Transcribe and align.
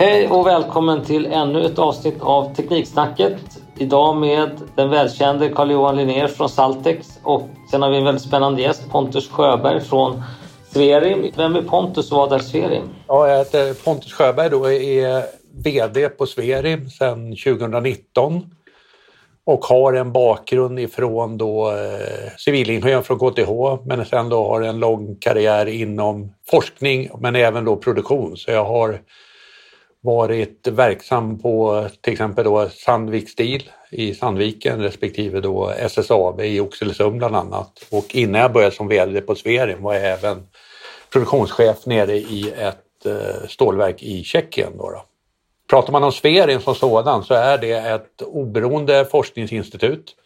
Hej 0.00 0.28
och 0.28 0.46
välkommen 0.46 1.04
till 1.04 1.26
ännu 1.26 1.66
ett 1.66 1.78
avsnitt 1.78 2.20
av 2.20 2.54
Tekniksnacket. 2.54 3.36
Idag 3.78 4.16
med 4.16 4.50
den 4.76 4.90
välkände 4.90 5.48
Carl-Johan 5.48 5.96
Linnér 5.96 6.26
från 6.26 6.48
Saltex 6.48 7.18
och 7.22 7.48
sen 7.70 7.82
har 7.82 7.90
vi 7.90 7.96
en 7.96 8.04
väldigt 8.04 8.22
spännande 8.22 8.62
gäst, 8.62 8.90
Pontus 8.90 9.28
Sjöberg 9.28 9.80
från 9.80 10.22
Sverim. 10.72 11.30
Vem 11.36 11.56
är 11.56 11.62
Pontus 11.62 12.12
och 12.12 12.18
vad 12.18 12.32
är 12.32 12.38
Sverim? 12.38 12.82
Ja, 13.08 13.28
jag 13.28 13.38
heter 13.38 13.74
Pontus 13.84 14.12
Sjöberg 14.12 14.54
och 14.54 14.72
är 14.72 15.24
VD 15.64 16.08
på 16.08 16.26
Sverim 16.26 16.90
sedan 16.90 17.36
2019 17.36 18.50
och 19.44 19.64
har 19.64 19.92
en 19.92 20.12
bakgrund 20.12 20.78
ifrån 20.78 21.38
då 21.38 21.70
eh, 21.70 22.32
civilingenjör 22.38 23.02
från 23.02 23.18
KTH 23.18 23.84
men 23.86 24.04
sen 24.06 24.28
då 24.28 24.48
har 24.48 24.60
en 24.60 24.78
lång 24.78 25.16
karriär 25.20 25.66
inom 25.66 26.34
forskning 26.50 27.10
men 27.18 27.36
även 27.36 27.64
då 27.64 27.76
produktion. 27.76 28.36
Så 28.36 28.50
jag 28.50 28.64
har 28.64 29.00
varit 30.00 30.66
verksam 30.66 31.38
på 31.38 31.86
till 32.00 32.12
exempel 32.12 32.44
då 32.44 32.68
Sandvik 32.68 33.30
Steel 33.30 33.62
i 33.90 34.14
Sandviken 34.14 34.82
respektive 34.82 35.40
då 35.40 35.70
SSAB 35.70 36.40
i 36.40 36.60
Oxelösund 36.60 37.18
bland 37.18 37.36
annat. 37.36 37.86
Och 37.90 38.14
innan 38.14 38.40
jag 38.40 38.52
började 38.52 38.74
som 38.74 38.88
VD 38.88 39.20
på 39.20 39.34
Sverim 39.34 39.82
var 39.82 39.94
jag 39.94 40.04
även 40.04 40.46
produktionschef 41.12 41.86
nere 41.86 42.16
i 42.16 42.52
ett 42.56 43.06
eh, 43.06 43.48
stålverk 43.48 44.02
i 44.02 44.24
Tjeckien. 44.24 44.72
Då, 44.78 44.90
då. 44.90 45.04
Pratar 45.70 45.92
man 45.92 46.04
om 46.04 46.12
Sverim 46.12 46.60
som 46.60 46.74
sådan 46.74 47.24
så 47.24 47.34
är 47.34 47.58
det 47.58 47.72
ett 47.72 48.22
oberoende 48.22 49.04
forskningsinstitut 49.04 50.16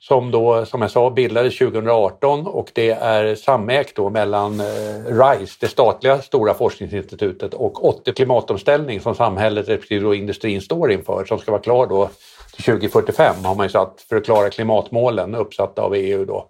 som 0.00 0.30
då, 0.30 0.66
som 0.66 0.82
jag 0.82 0.90
sa, 0.90 1.10
bildades 1.10 1.58
2018 1.58 2.46
och 2.46 2.70
det 2.72 2.90
är 2.90 3.34
samägt 3.34 3.96
då 3.96 4.10
mellan 4.10 4.60
eh, 4.60 4.66
RISE, 5.06 5.56
det 5.60 5.68
statliga 5.68 6.22
stora 6.22 6.54
forskningsinstitutet 6.54 7.54
och 7.54 7.84
80 7.84 8.12
klimatomställning 8.12 9.00
som 9.00 9.14
samhället 9.14 9.68
respektive 9.68 10.16
industrin 10.16 10.60
står 10.60 10.92
inför 10.92 11.24
som 11.24 11.38
ska 11.38 11.50
vara 11.52 11.62
klar 11.62 11.86
då 11.86 12.10
till 12.54 12.64
2045 12.64 13.44
har 13.44 13.54
man 13.54 13.66
ju 13.66 13.70
satt 13.70 14.00
för 14.08 14.16
att 14.16 14.24
klara 14.24 14.50
klimatmålen 14.50 15.34
uppsatta 15.34 15.82
av 15.82 15.94
EU 15.94 16.24
då. 16.24 16.48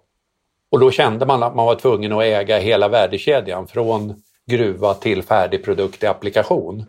Och 0.71 0.79
då 0.79 0.91
kände 0.91 1.25
man 1.25 1.43
att 1.43 1.55
man 1.55 1.65
var 1.65 1.75
tvungen 1.75 2.11
att 2.11 2.23
äga 2.23 2.57
hela 2.57 2.87
värdekedjan 2.87 3.67
från 3.67 4.21
gruva 4.47 4.93
till 4.93 5.23
färdig 5.23 5.65
produkt 5.65 6.03
i 6.03 6.07
applikation. 6.07 6.85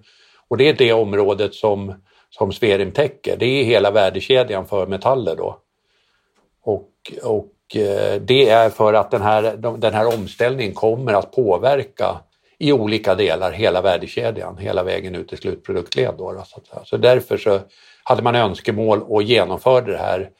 Och 0.48 0.56
det 0.56 0.68
är 0.68 0.72
det 0.72 0.92
området 0.92 1.54
som, 1.54 1.94
som 2.30 2.52
Sverim 2.52 2.92
täcker. 2.92 3.36
Det 3.36 3.46
är 3.46 3.64
hela 3.64 3.90
värdekedjan 3.90 4.66
för 4.66 4.86
metaller 4.86 5.36
då. 5.36 5.58
Och, 6.66 6.90
och 7.22 7.76
eh, 7.76 8.20
det 8.20 8.48
är 8.48 8.70
för 8.70 8.94
att 8.94 9.10
den 9.10 9.22
här, 9.22 9.56
den 9.78 9.94
här 9.94 10.14
omställningen 10.14 10.74
kommer 10.74 11.12
att 11.12 11.32
påverka 11.32 12.20
i 12.58 12.72
olika 12.72 13.14
delar 13.14 13.52
hela 13.52 13.82
värdekedjan, 13.82 14.58
hela 14.58 14.82
vägen 14.82 15.14
ut 15.14 15.28
till 15.28 15.38
slutproduktled. 15.38 16.14
Då, 16.18 16.42
så, 16.46 16.60
så 16.84 16.96
därför 16.96 17.36
så 17.36 17.60
hade 18.04 18.22
man 18.22 18.34
önskemål 18.34 19.02
och 19.02 19.22
genomförde 19.22 19.92
det 19.92 19.98
här 19.98 20.30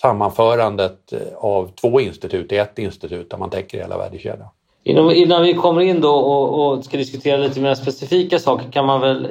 sammanförandet 0.00 1.12
eh, 1.12 1.18
av 1.36 1.70
två 1.80 2.00
institut 2.00 2.52
i 2.52 2.56
ett 2.56 2.78
institut 2.78 3.30
där 3.30 3.38
man 3.38 3.50
täcker 3.50 3.78
hela 3.78 3.98
värdekedjan. 3.98 4.48
Innan, 4.84 5.10
innan 5.10 5.42
vi 5.42 5.54
kommer 5.54 5.80
in 5.80 6.00
då 6.00 6.14
och, 6.14 6.72
och, 6.72 6.84
ska 6.84 6.96
diskutera 6.96 7.36
lite 7.36 7.60
mer 7.60 7.74
specifika 7.74 8.38
saker 8.38 8.72
kan 8.72 8.86
man 8.86 9.00
väl 9.00 9.28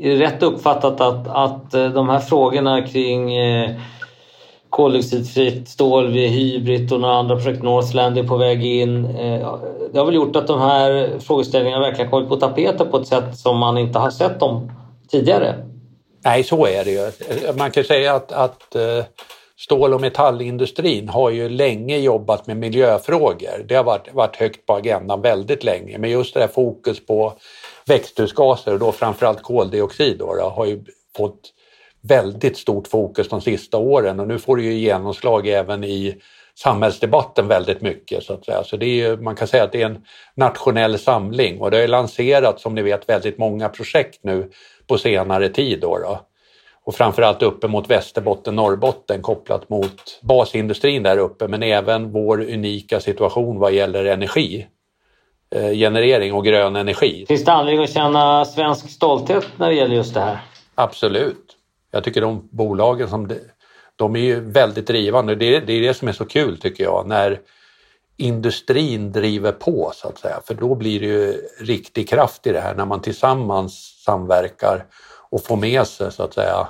rätt 0.00 0.42
uppfattat 0.42 1.00
att, 1.00 1.28
att 1.28 1.74
eh, 1.74 1.88
de 1.88 2.08
här 2.08 2.20
frågorna 2.20 2.86
kring 2.86 3.36
eh, 3.36 3.70
koldioxidfritt 4.76 5.68
stål 5.68 6.12
vid 6.12 6.30
Hybrid 6.30 6.92
och 6.92 7.00
några 7.00 7.14
andra 7.14 7.36
projekt, 7.36 7.62
Northland 7.62 8.18
är 8.18 8.22
på 8.22 8.36
väg 8.36 8.64
in. 8.64 9.04
Eh, 9.04 9.58
det 9.92 9.98
har 9.98 10.06
väl 10.06 10.14
gjort 10.14 10.36
att 10.36 10.46
de 10.46 10.60
här 10.60 11.18
frågeställningarna 11.20 11.82
verkligen 11.82 12.10
kommit 12.10 12.28
på 12.28 12.36
tapeten 12.36 12.90
på 12.90 12.96
ett 12.96 13.06
sätt 13.06 13.38
som 13.38 13.58
man 13.58 13.78
inte 13.78 13.98
har 13.98 14.10
sett 14.10 14.40
dem 14.40 14.70
tidigare. 15.10 15.54
Nej, 16.24 16.44
så 16.44 16.66
är 16.66 16.84
det 16.84 16.90
ju. 16.90 17.10
Man 17.58 17.70
kan 17.70 17.84
säga 17.84 18.14
att, 18.14 18.32
att 18.32 18.74
eh, 18.74 19.04
stål 19.58 19.94
och 19.94 20.00
metallindustrin 20.00 21.08
har 21.08 21.30
ju 21.30 21.48
länge 21.48 21.98
jobbat 21.98 22.46
med 22.46 22.56
miljöfrågor. 22.56 23.64
Det 23.68 23.74
har 23.74 23.84
varit, 23.84 24.14
varit 24.14 24.36
högt 24.36 24.66
på 24.66 24.74
agendan 24.74 25.20
väldigt 25.20 25.64
länge. 25.64 25.98
Men 25.98 26.10
just 26.10 26.34
det 26.34 26.40
här 26.40 26.48
fokus 26.48 27.06
på 27.06 27.32
växthusgaser 27.86 28.72
och 28.72 28.78
då 28.78 28.92
framförallt 28.92 29.42
koldioxid 29.42 30.18
då, 30.18 30.34
då, 30.34 30.48
har 30.48 30.66
ju 30.66 30.84
fått 31.16 31.52
väldigt 32.08 32.56
stort 32.56 32.88
fokus 32.88 33.28
de 33.28 33.40
sista 33.40 33.78
åren 33.78 34.20
och 34.20 34.28
nu 34.28 34.38
får 34.38 34.56
det 34.56 34.62
ju 34.62 34.72
genomslag 34.72 35.48
även 35.48 35.84
i 35.84 36.16
samhällsdebatten 36.54 37.48
väldigt 37.48 37.80
mycket. 37.80 38.22
Så 38.22 38.32
att 38.32 38.44
säga. 38.44 38.64
Så 38.64 38.76
det 38.76 39.02
är, 39.02 39.16
man 39.16 39.36
kan 39.36 39.48
säga 39.48 39.64
att 39.64 39.72
det 39.72 39.82
är 39.82 39.86
en 39.86 40.04
nationell 40.34 40.98
samling 40.98 41.60
och 41.60 41.70
det 41.70 41.80
har 41.80 41.88
lanserats 41.88 42.62
som 42.62 42.74
ni 42.74 42.82
vet 42.82 43.08
väldigt 43.08 43.38
många 43.38 43.68
projekt 43.68 44.18
nu 44.22 44.50
på 44.86 44.98
senare 44.98 45.48
tid. 45.48 45.80
Då, 45.80 45.98
då. 45.98 46.20
Och 46.84 46.94
framförallt 46.94 47.42
uppe 47.42 47.68
mot 47.68 47.90
Västerbotten, 47.90 48.56
Norrbotten 48.56 49.22
kopplat 49.22 49.68
mot 49.68 50.20
basindustrin 50.22 51.02
där 51.02 51.18
uppe 51.18 51.48
men 51.48 51.62
även 51.62 52.12
vår 52.12 52.40
unika 52.40 53.00
situation 53.00 53.58
vad 53.58 53.72
gäller 53.72 54.04
energi 54.04 54.66
eh, 55.54 55.70
generering 55.70 56.32
och 56.32 56.44
grön 56.44 56.76
energi. 56.76 57.24
Finns 57.28 57.44
det 57.44 57.52
anledning 57.52 57.84
att 57.84 57.90
känna 57.90 58.44
svensk 58.44 58.90
stolthet 58.90 59.46
när 59.56 59.68
det 59.68 59.74
gäller 59.74 59.94
just 59.94 60.14
det 60.14 60.20
här? 60.20 60.38
Absolut. 60.74 61.55
Jag 61.90 62.04
tycker 62.04 62.20
de 62.20 62.48
bolagen 62.52 63.08
som 63.08 63.30
de 63.96 64.16
är 64.16 64.20
ju 64.20 64.40
väldigt 64.40 64.86
drivande. 64.86 65.34
Det 65.34 65.56
är, 65.56 65.60
det 65.60 65.72
är 65.72 65.80
det 65.80 65.94
som 65.94 66.08
är 66.08 66.12
så 66.12 66.24
kul 66.24 66.58
tycker 66.58 66.84
jag 66.84 67.06
när 67.06 67.40
industrin 68.16 69.12
driver 69.12 69.52
på 69.52 69.90
så 69.94 70.08
att 70.08 70.18
säga. 70.18 70.40
För 70.44 70.54
då 70.54 70.74
blir 70.74 71.00
det 71.00 71.06
ju 71.06 71.32
riktig 71.60 72.08
kraft 72.08 72.46
i 72.46 72.52
det 72.52 72.60
här 72.60 72.74
när 72.74 72.84
man 72.84 73.00
tillsammans 73.00 74.02
samverkar 74.04 74.84
och 75.30 75.44
får 75.44 75.56
med 75.56 75.86
sig 75.86 76.12
så 76.12 76.22
att 76.22 76.34
säga 76.34 76.68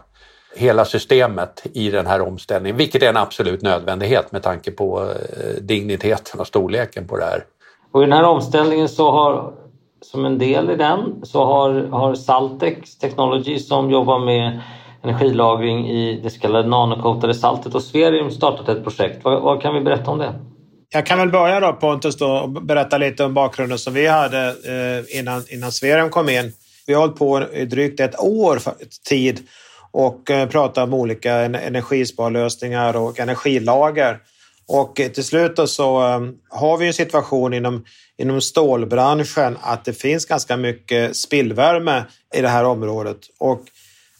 hela 0.57 0.85
systemet 0.85 1.67
i 1.73 1.91
den 1.91 2.07
här 2.07 2.21
omställningen, 2.21 2.77
vilket 2.77 3.03
är 3.03 3.09
en 3.09 3.17
absolut 3.17 3.63
nödvändighet 3.63 4.33
med 4.33 4.43
tanke 4.43 4.71
på 4.71 5.01
eh, 5.01 5.63
digniteten 5.63 6.41
och 6.41 6.47
storleken 6.47 7.09
på 7.09 7.17
det 7.17 7.25
här. 7.25 7.45
Och 7.93 8.03
i 8.03 8.05
den 8.05 8.13
här 8.13 8.25
omställningen 8.25 8.89
så 8.89 9.11
har 9.11 9.53
som 10.01 10.25
en 10.25 10.39
del 10.39 10.71
i 10.71 10.77
den 10.77 11.21
så 11.23 11.45
har, 11.45 11.73
har 11.73 12.15
Saltex 12.15 12.99
Technology 12.99 13.59
som 13.59 13.91
jobbar 13.91 14.19
med 14.19 14.61
energilagring 15.09 15.89
i 15.89 16.21
det 16.23 16.31
så 16.31 16.41
kallade 16.41 16.69
nanokotade 16.69 17.35
saltet 17.35 17.75
och 17.75 17.83
Sverium 17.83 18.31
startat 18.31 18.69
ett 18.69 18.85
projekt. 18.85 19.25
Vad, 19.25 19.43
vad, 19.43 19.63
kan 19.63 19.75
vi 19.75 19.81
berätta 19.81 20.11
om 20.11 20.19
det? 20.19 20.35
Jag 20.91 21.07
kan 21.07 21.19
väl 21.19 21.31
börja 21.31 21.61
då 21.61 21.73
Pontus 21.73 22.17
då 22.17 22.27
och 22.27 22.51
berätta 22.51 22.99
lite 22.99 23.25
om 23.25 23.35
bakgrunden 23.35 23.79
som 23.79 23.95
vi 23.95 24.07
hade 24.07 24.47
eh, 24.49 25.19
innan, 25.19 25.43
innan 25.49 25.73
Sverium 25.73 26.11
kom 26.11 26.29
in. 26.29 26.53
Vi 26.87 26.95
har 26.95 27.01
hållit 27.01 27.17
på 27.17 27.43
i 27.53 27.65
drygt 27.65 28.01
ett 28.01 28.21
år 28.21 28.61
tid 29.09 29.41
och 29.91 30.31
eh, 30.31 30.49
pratat 30.49 30.85
om 30.85 30.95
olika 30.95 31.35
energisparlösningar 31.35 32.97
och 32.97 33.21
energilager. 33.21 34.19
Och 34.69 35.01
eh, 35.01 35.09
till 35.09 35.25
slut 35.25 35.69
så 35.69 36.07
eh, 36.07 36.21
har 36.49 36.77
vi 36.77 36.87
en 36.87 36.95
situation 36.95 37.55
inom, 37.55 37.85
inom 38.19 38.41
stålbranschen 38.41 39.59
att 39.61 39.85
det 39.85 39.93
finns 39.93 40.27
ganska 40.27 40.57
mycket 40.57 41.17
spillvärme 41.17 42.05
i 42.35 42.41
det 42.41 42.49
här 42.49 42.65
området. 42.65 43.19
Och 43.39 43.61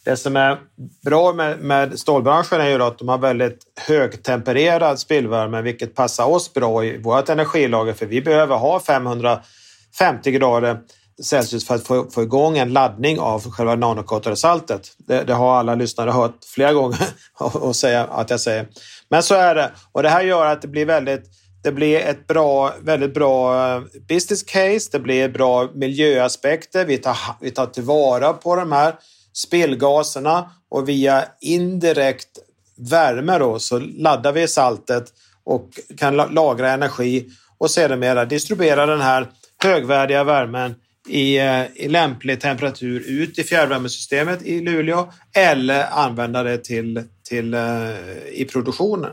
det 0.07 0.17
som 0.17 0.35
är 0.35 0.57
bra 1.05 1.33
med, 1.33 1.59
med 1.59 1.99
stålbranschen 1.99 2.61
är 2.61 2.69
ju 2.69 2.83
att 2.83 2.99
de 2.99 3.07
har 3.07 3.17
väldigt 3.17 3.59
högtempererad 3.87 4.99
spillvärme, 4.99 5.61
vilket 5.61 5.95
passar 5.95 6.25
oss 6.25 6.53
bra 6.53 6.85
i 6.85 6.97
vårt 6.97 7.29
energilager, 7.29 7.93
för 7.93 8.05
vi 8.05 8.21
behöver 8.21 8.55
ha 8.55 8.79
550 8.79 10.31
grader 10.31 10.79
Celsius 11.23 11.67
för 11.67 11.75
att 11.75 11.87
få, 11.87 12.09
få 12.09 12.23
igång 12.23 12.57
en 12.57 12.73
laddning 12.73 13.19
av 13.19 13.51
själva 13.51 13.75
nanokotade 13.75 14.35
saltet. 14.35 14.81
Det, 14.97 15.23
det, 15.23 15.33
har 15.33 15.55
alla 15.55 15.75
lyssnare 15.75 16.11
hört 16.11 16.35
flera 16.55 16.73
gånger 16.73 17.07
och 17.39 17.75
säga 17.75 18.03
att 18.03 18.29
jag 18.29 18.39
säger. 18.39 18.67
Men 19.09 19.23
så 19.23 19.35
är 19.35 19.55
det 19.55 19.71
och 19.91 20.03
det 20.03 20.09
här 20.09 20.21
gör 20.21 20.45
att 20.45 20.61
det 20.61 20.67
blir 20.67 20.85
väldigt 20.85 21.23
det 21.63 21.71
blir 21.71 21.99
ett 21.99 22.27
bra, 22.27 22.73
väldigt 22.81 23.13
bra 23.13 23.65
eh, 23.75 23.81
business 24.09 24.43
case. 24.43 24.89
Det 24.91 24.99
blir 24.99 25.29
bra 25.29 25.69
miljöaspekter. 25.73 26.85
Vi 26.85 26.97
tar, 26.97 27.17
vi 27.41 27.51
tar 27.51 27.65
tillvara 27.65 28.33
på 28.33 28.55
de 28.55 28.71
här 28.71 28.93
spillgaserna 29.37 30.51
och 30.69 30.89
via 30.89 31.25
indirekt 31.41 32.27
värme 32.77 33.37
då, 33.37 33.59
så 33.59 33.79
laddar 33.79 34.31
vi 34.31 34.47
saltet 34.47 35.13
och 35.43 35.79
kan 35.97 36.15
lagra 36.15 36.71
energi 36.71 37.25
och 37.57 37.71
sedermera 37.71 38.25
distribuera 38.25 38.85
den 38.85 39.01
här 39.01 39.27
högvärdiga 39.63 40.23
värmen 40.23 40.75
i, 41.07 41.37
eh, 41.37 41.63
i 41.75 41.87
lämplig 41.87 42.41
temperatur 42.41 43.03
ut 43.07 43.39
i 43.39 43.43
fjärrvärmesystemet 43.43 44.41
i 44.41 44.61
Luleå 44.61 45.11
eller 45.35 45.85
använda 45.91 46.43
det 46.43 46.57
till, 46.57 47.03
till, 47.29 47.53
eh, 47.53 47.61
i 48.31 48.47
produktionen. 48.51 49.11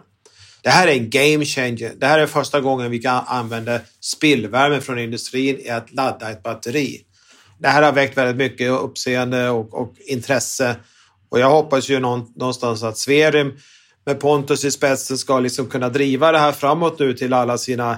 Det 0.62 0.70
här 0.70 0.88
är 0.88 0.92
en 0.92 1.10
game 1.10 1.44
changer. 1.44 1.92
Det 1.96 2.06
här 2.06 2.18
är 2.18 2.26
första 2.26 2.60
gången 2.60 2.90
vi 2.90 2.98
kan 2.98 3.24
använda 3.26 3.80
spillvärme 4.00 4.80
från 4.80 4.98
industrin 4.98 5.58
i 5.58 5.70
att 5.70 5.92
ladda 5.92 6.30
ett 6.30 6.42
batteri 6.42 7.04
det 7.64 7.70
här 7.70 7.82
har 7.82 7.92
väckt 7.92 8.16
väldigt 8.16 8.36
mycket 8.36 8.70
uppseende 8.70 9.50
och, 9.50 9.74
och 9.74 9.94
intresse. 10.06 10.76
Och 11.28 11.40
jag 11.40 11.50
hoppas 11.50 11.88
ju 11.88 12.00
någonstans 12.00 12.82
att 12.82 12.98
Sverim 12.98 13.52
med 14.06 14.20
Pontus 14.20 14.64
i 14.64 14.70
spetsen 14.70 15.18
ska 15.18 15.40
liksom 15.40 15.66
kunna 15.66 15.88
driva 15.88 16.32
det 16.32 16.38
här 16.38 16.52
framåt 16.52 16.98
nu 16.98 17.14
till 17.14 17.32
alla 17.32 17.58
sina 17.58 17.90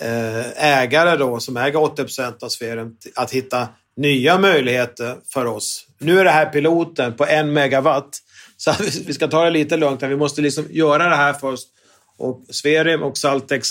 eh, 0.00 0.64
ägare 0.64 1.16
då, 1.16 1.40
som 1.40 1.56
äger 1.56 1.82
80 1.82 2.02
procent 2.02 2.42
av 2.42 2.48
Sverim, 2.48 2.96
att 3.14 3.30
hitta 3.30 3.68
nya 3.96 4.38
möjligheter 4.38 5.16
för 5.32 5.46
oss. 5.46 5.86
Nu 5.98 6.20
är 6.20 6.24
det 6.24 6.30
här 6.30 6.46
piloten 6.46 7.14
på 7.14 7.26
en 7.26 7.52
megawatt. 7.52 8.18
Så 8.56 8.72
vi 9.06 9.14
ska 9.14 9.28
ta 9.28 9.44
det 9.44 9.50
lite 9.50 9.76
lugnt. 9.76 10.02
Vi 10.02 10.16
måste 10.16 10.40
liksom 10.40 10.66
göra 10.70 11.08
det 11.08 11.16
här 11.16 11.32
först. 11.32 11.68
Och 12.18 12.42
Sverim 12.50 13.02
och 13.02 13.18
Saltex 13.18 13.68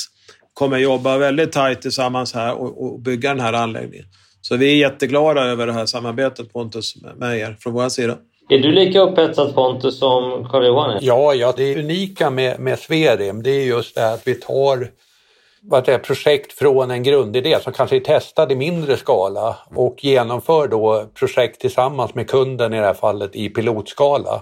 kommer 0.53 0.77
jobba 0.77 1.17
väldigt 1.17 1.51
tajt 1.51 1.81
tillsammans 1.81 2.33
här 2.33 2.53
och, 2.53 2.83
och 2.83 2.99
bygga 2.99 3.29
den 3.29 3.39
här 3.39 3.53
anläggningen. 3.53 4.05
Så 4.41 4.57
vi 4.57 4.71
är 4.71 4.89
jätteglada 4.89 5.43
över 5.43 5.67
det 5.67 5.73
här 5.73 5.85
samarbetet 5.85 6.53
Pontus 6.53 6.95
med 7.15 7.39
er 7.39 7.57
från 7.59 7.73
vår 7.73 7.89
sida. 7.89 8.17
Är 8.49 8.59
du 8.59 8.71
lika 8.71 9.01
upphetsad 9.01 9.55
Pontus 9.55 9.99
som 9.99 10.49
Carl-Johan 10.49 10.91
är? 10.91 10.99
Ja, 11.01 11.33
ja, 11.33 11.53
det 11.57 11.79
unika 11.79 12.29
med, 12.29 12.59
med 12.59 12.79
Sverim 12.79 13.43
det 13.43 13.51
är 13.51 13.65
just 13.65 13.95
det 13.95 14.01
här 14.01 14.13
att 14.13 14.27
vi 14.27 14.35
tar 14.35 14.88
vad 15.63 15.85
det 15.85 15.93
är, 15.93 15.97
projekt 15.97 16.53
från 16.53 16.91
en 16.91 17.03
grundidé 17.03 17.59
som 17.61 17.73
kanske 17.73 17.95
är 17.95 17.99
testad 17.99 18.51
i 18.51 18.55
mindre 18.55 18.97
skala 18.97 19.57
och 19.75 20.03
genomför 20.03 20.67
då 20.67 21.05
projekt 21.13 21.61
tillsammans 21.61 22.15
med 22.15 22.29
kunden 22.29 22.73
i 22.73 22.77
det 22.77 22.85
här 22.85 22.93
fallet 22.93 23.35
i 23.35 23.49
pilotskala. 23.49 24.41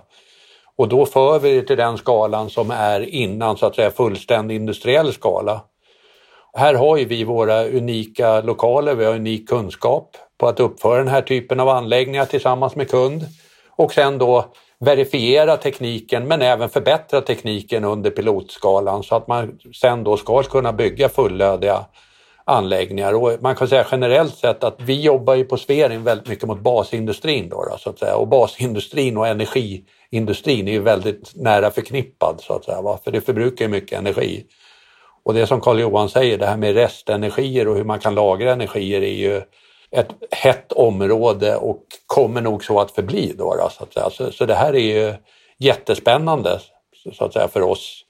Och 0.75 0.87
då 0.87 1.05
för 1.05 1.39
vi 1.39 1.55
det 1.55 1.67
till 1.67 1.77
den 1.77 1.97
skalan 1.97 2.49
som 2.49 2.71
är 2.71 3.01
innan 3.01 3.57
så 3.57 3.65
att 3.65 3.75
säga 3.75 3.91
fullständig 3.91 4.55
industriell 4.55 5.13
skala. 5.13 5.61
Här 6.53 6.73
har 6.73 6.97
ju 6.97 7.05
vi 7.05 7.23
våra 7.23 7.63
unika 7.63 8.41
lokaler, 8.41 8.95
vi 8.95 9.05
har 9.05 9.13
unik 9.13 9.49
kunskap 9.49 10.17
på 10.37 10.47
att 10.47 10.59
uppföra 10.59 10.97
den 10.97 11.07
här 11.07 11.21
typen 11.21 11.59
av 11.59 11.69
anläggningar 11.69 12.25
tillsammans 12.25 12.75
med 12.75 12.89
kund 12.89 13.25
och 13.69 13.93
sen 13.93 14.17
då 14.17 14.45
verifiera 14.79 15.57
tekniken 15.57 16.27
men 16.27 16.41
även 16.41 16.69
förbättra 16.69 17.21
tekniken 17.21 17.83
under 17.83 18.11
pilotskalan 18.11 19.03
så 19.03 19.15
att 19.15 19.27
man 19.27 19.59
sen 19.81 20.03
då 20.03 20.17
ska 20.17 20.43
kunna 20.43 20.73
bygga 20.73 21.09
fullödiga 21.09 21.85
anläggningar. 22.49 23.13
Och 23.13 23.31
man 23.41 23.55
kan 23.55 23.67
säga 23.67 23.85
generellt 23.91 24.35
sett 24.35 24.63
att 24.63 24.75
vi 24.81 25.01
jobbar 25.01 25.35
ju 25.35 25.43
på 25.45 25.57
Sverin 25.57 26.03
väldigt 26.03 26.27
mycket 26.27 26.47
mot 26.47 26.59
basindustrin 26.59 27.49
då, 27.49 27.63
då, 27.63 27.77
så 27.77 27.89
att 27.89 27.99
säga. 27.99 28.15
och 28.15 28.27
basindustrin 28.27 29.17
och 29.17 29.27
energiindustrin 29.27 30.67
är 30.67 30.71
ju 30.71 30.79
väldigt 30.79 31.31
nära 31.35 31.71
förknippad 31.71 32.35
så 32.39 32.53
att 32.53 32.65
säga, 32.65 32.81
va? 32.81 32.99
för 33.03 33.11
det 33.11 33.21
förbrukar 33.21 33.65
ju 33.65 33.71
mycket 33.71 33.99
energi. 33.99 34.45
Och 35.23 35.33
det 35.33 35.47
som 35.47 35.61
Carl-Johan 35.61 36.09
säger, 36.09 36.37
det 36.37 36.45
här 36.45 36.57
med 36.57 36.73
restenergier 36.73 37.67
och 37.67 37.75
hur 37.75 37.83
man 37.83 37.99
kan 37.99 38.15
lagra 38.15 38.51
energier 38.51 39.01
är 39.01 39.15
ju 39.15 39.41
ett 39.91 40.09
hett 40.31 40.71
område 40.71 41.55
och 41.55 41.83
kommer 42.05 42.41
nog 42.41 42.63
så 42.63 42.79
att 42.79 42.91
förbli. 42.91 43.33
Då, 43.37 43.55
då 43.55 43.69
så, 43.71 43.83
att 43.83 43.93
säga. 43.93 44.09
Så, 44.09 44.31
så 44.31 44.45
det 44.45 44.55
här 44.55 44.73
är 44.75 44.79
ju 44.79 45.13
jättespännande 45.57 46.59
så 47.15 47.25
att 47.25 47.33
säga, 47.33 47.47
för 47.47 47.61
oss. 47.61 48.01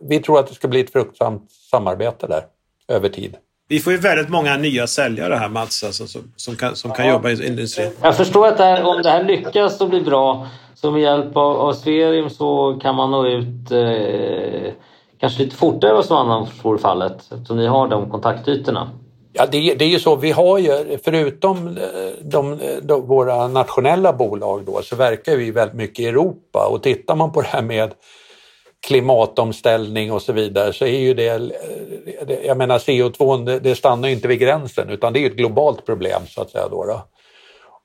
Vi 0.00 0.18
tror 0.18 0.38
att 0.38 0.46
det 0.46 0.54
ska 0.54 0.68
bli 0.68 0.80
ett 0.80 0.92
fruktsamt 0.92 1.50
samarbete 1.70 2.26
där 2.26 2.44
över 2.88 3.08
tid. 3.08 3.36
Vi 3.68 3.80
får 3.80 3.92
ju 3.92 3.98
väldigt 3.98 4.28
många 4.28 4.56
nya 4.56 4.86
säljare 4.86 5.34
här 5.34 5.48
Mats, 5.48 5.84
alltså, 5.84 6.06
som, 6.06 6.32
som, 6.36 6.56
kan, 6.56 6.76
som 6.76 6.90
kan 6.90 7.08
jobba 7.08 7.30
i 7.30 7.46
industrin. 7.46 7.90
Jag 8.02 8.16
förstår 8.16 8.46
att 8.46 8.56
det 8.56 8.64
här, 8.64 8.84
om 8.84 9.02
det 9.02 9.10
här 9.10 9.24
lyckas 9.24 9.80
och 9.80 9.88
blir 9.88 10.04
bra, 10.04 10.46
så 10.74 10.90
med 10.90 11.02
hjälp 11.02 11.36
av, 11.36 11.56
av 11.56 11.72
Sverium 11.72 12.30
så 12.30 12.78
kan 12.82 12.94
man 12.94 13.10
nå 13.10 13.26
ut 13.26 13.70
eh, 13.70 14.72
kanske 15.20 15.42
lite 15.42 15.56
fortare 15.56 15.92
vad 15.92 16.04
som 16.04 16.16
annars 16.16 16.64
vore 16.64 16.78
fallet 16.78 17.32
eftersom 17.32 17.56
ni 17.56 17.66
har 17.66 17.88
de 17.88 18.10
kontaktytorna. 18.10 18.90
Ja, 19.32 19.46
det, 19.46 19.74
det, 19.74 19.84
är 19.84 19.88
ju 19.88 19.98
så, 19.98 20.16
vi 20.16 20.30
har 20.30 20.58
ju 20.58 20.98
förutom 21.04 21.68
eh, 21.68 21.74
de, 22.22 22.52
eh, 22.52 22.76
de, 22.82 23.06
våra 23.06 23.48
nationella 23.48 24.12
bolag 24.12 24.64
då 24.64 24.82
så 24.82 24.96
verkar 24.96 25.36
vi 25.36 25.50
väldigt 25.50 25.76
mycket 25.76 25.98
i 25.98 26.06
Europa 26.06 26.68
och 26.72 26.82
tittar 26.82 27.16
man 27.16 27.32
på 27.32 27.40
det 27.40 27.48
här 27.48 27.62
med 27.62 27.90
klimatomställning 28.86 30.12
och 30.12 30.22
så 30.22 30.32
vidare 30.32 30.72
så 30.72 30.84
är 30.84 30.98
ju 30.98 31.14
det, 31.14 31.28
eh, 31.28 32.46
jag 32.46 32.56
menar 32.56 32.78
CO2 32.78 33.44
det, 33.44 33.58
det 33.58 33.74
stannar 33.74 34.08
inte 34.08 34.28
vid 34.28 34.40
gränsen 34.40 34.90
utan 34.90 35.12
det 35.12 35.20
är 35.24 35.26
ett 35.26 35.36
globalt 35.36 35.86
problem 35.86 36.22
så 36.28 36.42
att 36.42 36.50
säga. 36.50 36.68
Då, 36.70 36.84
då. 36.84 37.02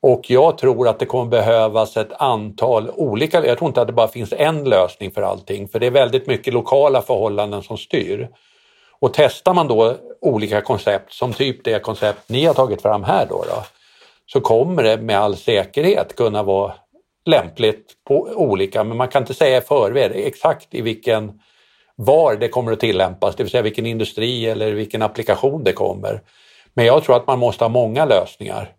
Och 0.01 0.31
jag 0.31 0.57
tror 0.57 0.87
att 0.87 0.99
det 0.99 1.05
kommer 1.05 1.25
behövas 1.25 1.97
ett 1.97 2.13
antal 2.21 2.89
olika, 2.89 3.45
jag 3.45 3.57
tror 3.57 3.67
inte 3.67 3.81
att 3.81 3.87
det 3.87 3.93
bara 3.93 4.07
finns 4.07 4.33
en 4.37 4.63
lösning 4.63 5.11
för 5.11 5.21
allting 5.21 5.67
för 5.67 5.79
det 5.79 5.85
är 5.85 5.91
väldigt 5.91 6.27
mycket 6.27 6.53
lokala 6.53 7.01
förhållanden 7.01 7.63
som 7.63 7.77
styr. 7.77 8.29
Och 8.99 9.13
testar 9.13 9.53
man 9.53 9.67
då 9.67 9.95
olika 10.21 10.61
koncept 10.61 11.13
som 11.13 11.33
typ 11.33 11.63
det 11.63 11.79
koncept 11.79 12.29
ni 12.29 12.45
har 12.45 12.53
tagit 12.53 12.81
fram 12.81 13.03
här 13.03 13.25
då, 13.29 13.45
då 13.47 13.63
så 14.25 14.41
kommer 14.41 14.83
det 14.83 14.97
med 14.97 15.19
all 15.19 15.35
säkerhet 15.35 16.15
kunna 16.15 16.43
vara 16.43 16.73
lämpligt 17.25 17.93
på 18.07 18.29
olika, 18.35 18.83
men 18.83 18.97
man 18.97 19.07
kan 19.07 19.23
inte 19.23 19.33
säga 19.33 19.57
i 19.57 19.61
förväg 19.61 20.11
exakt 20.15 20.73
i 20.75 20.81
vilken 20.81 21.39
var 21.95 22.35
det 22.35 22.47
kommer 22.47 22.71
att 22.71 22.79
tillämpas, 22.79 23.35
det 23.35 23.43
vill 23.43 23.51
säga 23.51 23.61
vilken 23.63 23.85
industri 23.85 24.45
eller 24.45 24.71
vilken 24.71 25.01
applikation 25.01 25.63
det 25.63 25.73
kommer. 25.73 26.21
Men 26.73 26.85
jag 26.85 27.03
tror 27.03 27.15
att 27.15 27.27
man 27.27 27.39
måste 27.39 27.63
ha 27.63 27.69
många 27.69 28.05
lösningar 28.05 28.74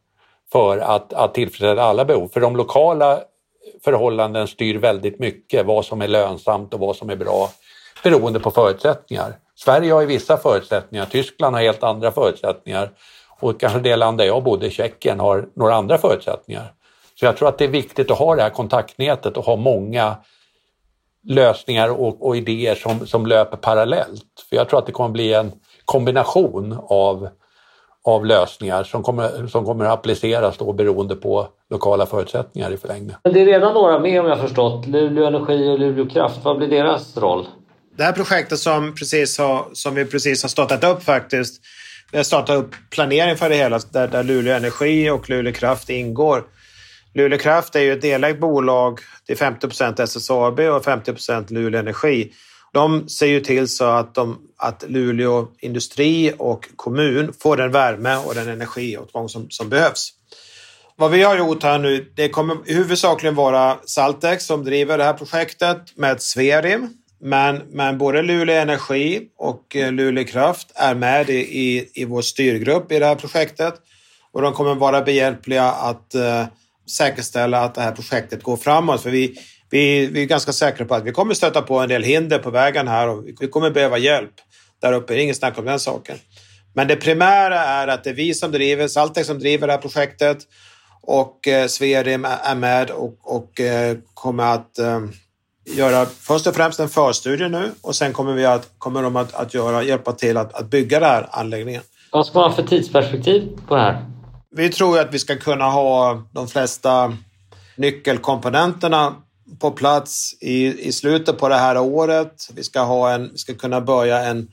för 0.56 0.78
att, 0.78 1.12
att 1.12 1.34
tillfredsställa 1.34 1.82
alla 1.82 2.04
behov. 2.04 2.28
För 2.28 2.40
de 2.40 2.56
lokala 2.56 3.20
förhållanden 3.84 4.46
styr 4.46 4.78
väldigt 4.78 5.18
mycket 5.18 5.66
vad 5.66 5.84
som 5.84 6.02
är 6.02 6.08
lönsamt 6.08 6.74
och 6.74 6.80
vad 6.80 6.96
som 6.96 7.10
är 7.10 7.16
bra 7.16 7.50
beroende 8.02 8.40
på 8.40 8.50
förutsättningar. 8.50 9.38
Sverige 9.54 9.92
har 9.92 10.00
ju 10.00 10.06
vissa 10.06 10.36
förutsättningar, 10.36 11.06
Tyskland 11.06 11.56
har 11.56 11.62
helt 11.62 11.82
andra 11.82 12.12
förutsättningar 12.12 12.90
och 13.40 13.60
kanske 13.60 13.80
det 13.80 13.96
land 13.96 14.18
där 14.18 14.24
jag 14.24 14.42
bodde, 14.42 14.70
Tjeckien, 14.70 15.20
har 15.20 15.48
några 15.54 15.74
andra 15.74 15.98
förutsättningar. 15.98 16.72
Så 17.20 17.24
jag 17.24 17.36
tror 17.36 17.48
att 17.48 17.58
det 17.58 17.64
är 17.64 17.68
viktigt 17.68 18.10
att 18.10 18.18
ha 18.18 18.36
det 18.36 18.42
här 18.42 18.50
kontaktnätet 18.50 19.36
och 19.36 19.44
ha 19.44 19.56
många 19.56 20.16
lösningar 21.24 21.88
och, 21.88 22.26
och 22.26 22.36
idéer 22.36 22.74
som, 22.74 23.06
som 23.06 23.26
löper 23.26 23.56
parallellt. 23.56 24.46
För 24.48 24.56
jag 24.56 24.68
tror 24.68 24.78
att 24.78 24.86
det 24.86 24.92
kommer 24.92 25.10
bli 25.10 25.34
en 25.34 25.52
kombination 25.84 26.78
av, 26.88 27.28
av 28.06 28.26
lösningar 28.26 28.84
som 28.84 29.02
kommer, 29.02 29.46
som 29.46 29.64
kommer 29.64 29.84
att 29.84 29.98
appliceras 29.98 30.58
då 30.58 30.72
beroende 30.72 31.16
på 31.16 31.48
lokala 31.70 32.06
förutsättningar 32.06 32.70
i 32.70 32.76
förlängningen. 32.76 33.16
Det 33.22 33.40
är 33.40 33.46
redan 33.46 33.74
några 33.74 33.98
med 33.98 34.20
om 34.20 34.26
jag 34.26 34.40
förstått, 34.40 34.86
Luleå 34.86 35.26
Energi 35.26 35.68
och 35.68 35.78
Luleå 35.78 36.06
Kraft. 36.06 36.40
Vad 36.42 36.58
blir 36.58 36.68
deras 36.68 37.16
roll? 37.16 37.46
Det 37.96 38.02
här 38.02 38.12
projektet 38.12 38.58
som, 38.58 38.94
precis 38.94 39.38
har, 39.38 39.64
som 39.72 39.94
vi 39.94 40.04
precis 40.04 40.42
har 40.42 40.48
startat 40.48 40.84
upp 40.84 41.02
faktiskt. 41.02 41.62
Vi 42.12 42.16
har 42.16 42.24
startat 42.24 42.56
upp 42.56 42.74
planering 42.90 43.36
för 43.36 43.48
det 43.48 43.56
hela 43.56 43.80
där, 43.92 44.08
där 44.08 44.22
Luleå 44.22 44.54
Energi 44.54 45.10
och 45.10 45.30
Luleå 45.30 45.52
Kraft 45.52 45.90
ingår. 45.90 46.44
Luleå 47.14 47.38
Kraft 47.38 47.76
är 47.76 47.80
ju 47.80 47.92
ett 47.92 48.02
delägt 48.02 48.40
bolag 48.40 49.00
till 49.26 49.36
50% 49.36 50.02
SSAB 50.02 50.60
och 50.60 50.84
50% 50.84 51.52
Luleå 51.52 51.80
Energi. 51.80 52.32
De 52.72 53.08
ser 53.08 53.26
ju 53.26 53.40
till 53.40 53.68
så 53.68 53.84
att, 53.84 54.14
de, 54.14 54.38
att 54.56 54.84
Luleå 54.88 55.48
industri 55.58 56.32
och 56.38 56.68
kommun 56.76 57.32
får 57.42 57.56
den 57.56 57.72
värme 57.72 58.16
och 58.16 58.34
den 58.34 58.48
energiåtgång 58.48 59.28
som, 59.28 59.50
som 59.50 59.68
behövs. 59.68 60.12
Vad 60.96 61.10
vi 61.10 61.22
har 61.22 61.36
gjort 61.36 61.62
här 61.62 61.78
nu, 61.78 62.12
det 62.14 62.28
kommer 62.28 62.56
huvudsakligen 62.64 63.34
vara 63.34 63.76
Saltex 63.84 64.46
som 64.46 64.64
driver 64.64 64.98
det 64.98 65.04
här 65.04 65.12
projektet 65.12 65.96
med 65.96 66.22
Sverim 66.22 66.88
men, 67.20 67.62
men 67.68 67.98
både 67.98 68.22
Luleå 68.22 68.56
Energi 68.56 69.28
och 69.36 69.76
eh, 69.76 69.92
Luleå 69.92 70.24
Kraft 70.24 70.72
är 70.74 70.94
med 70.94 71.30
i, 71.30 71.38
i, 71.38 71.90
i 71.94 72.04
vår 72.04 72.22
styrgrupp 72.22 72.92
i 72.92 72.98
det 72.98 73.06
här 73.06 73.14
projektet 73.14 73.74
och 74.32 74.42
de 74.42 74.52
kommer 74.52 74.74
vara 74.74 75.02
behjälpliga 75.02 75.64
att 75.64 76.14
eh, 76.14 76.44
säkerställa 76.90 77.60
att 77.60 77.74
det 77.74 77.80
här 77.80 77.92
projektet 77.92 78.42
går 78.42 78.56
framåt. 78.56 79.02
För 79.02 79.10
vi, 79.10 79.38
vi, 79.70 80.06
vi 80.06 80.22
är 80.22 80.26
ganska 80.26 80.52
säkra 80.52 80.86
på 80.86 80.94
att 80.94 81.04
vi 81.04 81.12
kommer 81.12 81.34
stöta 81.34 81.62
på 81.62 81.78
en 81.78 81.88
del 81.88 82.02
hinder 82.02 82.38
på 82.38 82.50
vägen 82.50 82.88
här 82.88 83.08
och 83.08 83.24
vi 83.40 83.48
kommer 83.48 83.70
behöva 83.70 83.98
hjälp 83.98 84.32
där 84.82 84.92
uppe. 84.92 85.12
Det 85.12 85.20
är 85.20 85.22
inget 85.22 85.36
snack 85.36 85.58
om 85.58 85.64
den 85.64 85.80
saken. 85.80 86.16
Men 86.74 86.88
det 86.88 86.96
primära 86.96 87.60
är 87.60 87.88
att 87.88 88.04
det 88.04 88.10
är 88.10 88.14
vi 88.14 88.34
som 88.34 88.52
driver, 88.52 88.88
Saltex 88.88 89.26
som 89.26 89.38
driver 89.38 89.66
det 89.66 89.72
här 89.72 89.80
projektet 89.80 90.38
och 91.02 91.48
eh, 91.48 91.66
Sverim 91.66 92.24
är 92.24 92.54
med 92.54 92.90
och, 92.90 93.14
och 93.22 93.60
eh, 93.60 93.96
kommer 94.14 94.44
att 94.54 94.78
eh, 94.78 95.00
göra 95.76 96.06
först 96.06 96.46
och 96.46 96.54
främst 96.54 96.80
en 96.80 96.88
förstudie 96.88 97.48
nu 97.48 97.70
och 97.82 97.94
sen 97.94 98.12
kommer, 98.12 98.32
vi 98.32 98.46
att, 98.46 98.70
kommer 98.78 99.02
de 99.02 99.16
att, 99.16 99.34
att 99.34 99.54
göra, 99.54 99.82
hjälpa 99.82 100.12
till 100.12 100.36
att, 100.36 100.54
att 100.54 100.70
bygga 100.70 101.00
den 101.00 101.08
här 101.08 101.28
anläggningen. 101.30 101.82
Vad 102.12 102.26
ska 102.26 102.38
man 102.38 102.50
ha 102.50 102.56
för 102.56 102.62
tidsperspektiv 102.62 103.58
på 103.68 103.74
det 103.74 103.80
här? 103.80 104.04
Vi 104.50 104.68
tror 104.68 104.98
att 104.98 105.14
vi 105.14 105.18
ska 105.18 105.36
kunna 105.36 105.64
ha 105.64 106.22
de 106.32 106.48
flesta 106.48 107.16
nyckelkomponenterna 107.76 109.14
på 109.58 109.70
plats 109.70 110.34
i, 110.40 110.88
i 110.88 110.92
slutet 110.92 111.38
på 111.38 111.48
det 111.48 111.54
här 111.54 111.78
året. 111.78 112.48
Vi 112.54 112.64
ska, 112.64 112.80
ha 112.80 113.10
en, 113.10 113.32
vi 113.32 113.38
ska 113.38 113.54
kunna 113.54 113.80
börja 113.80 114.18
en, 114.18 114.48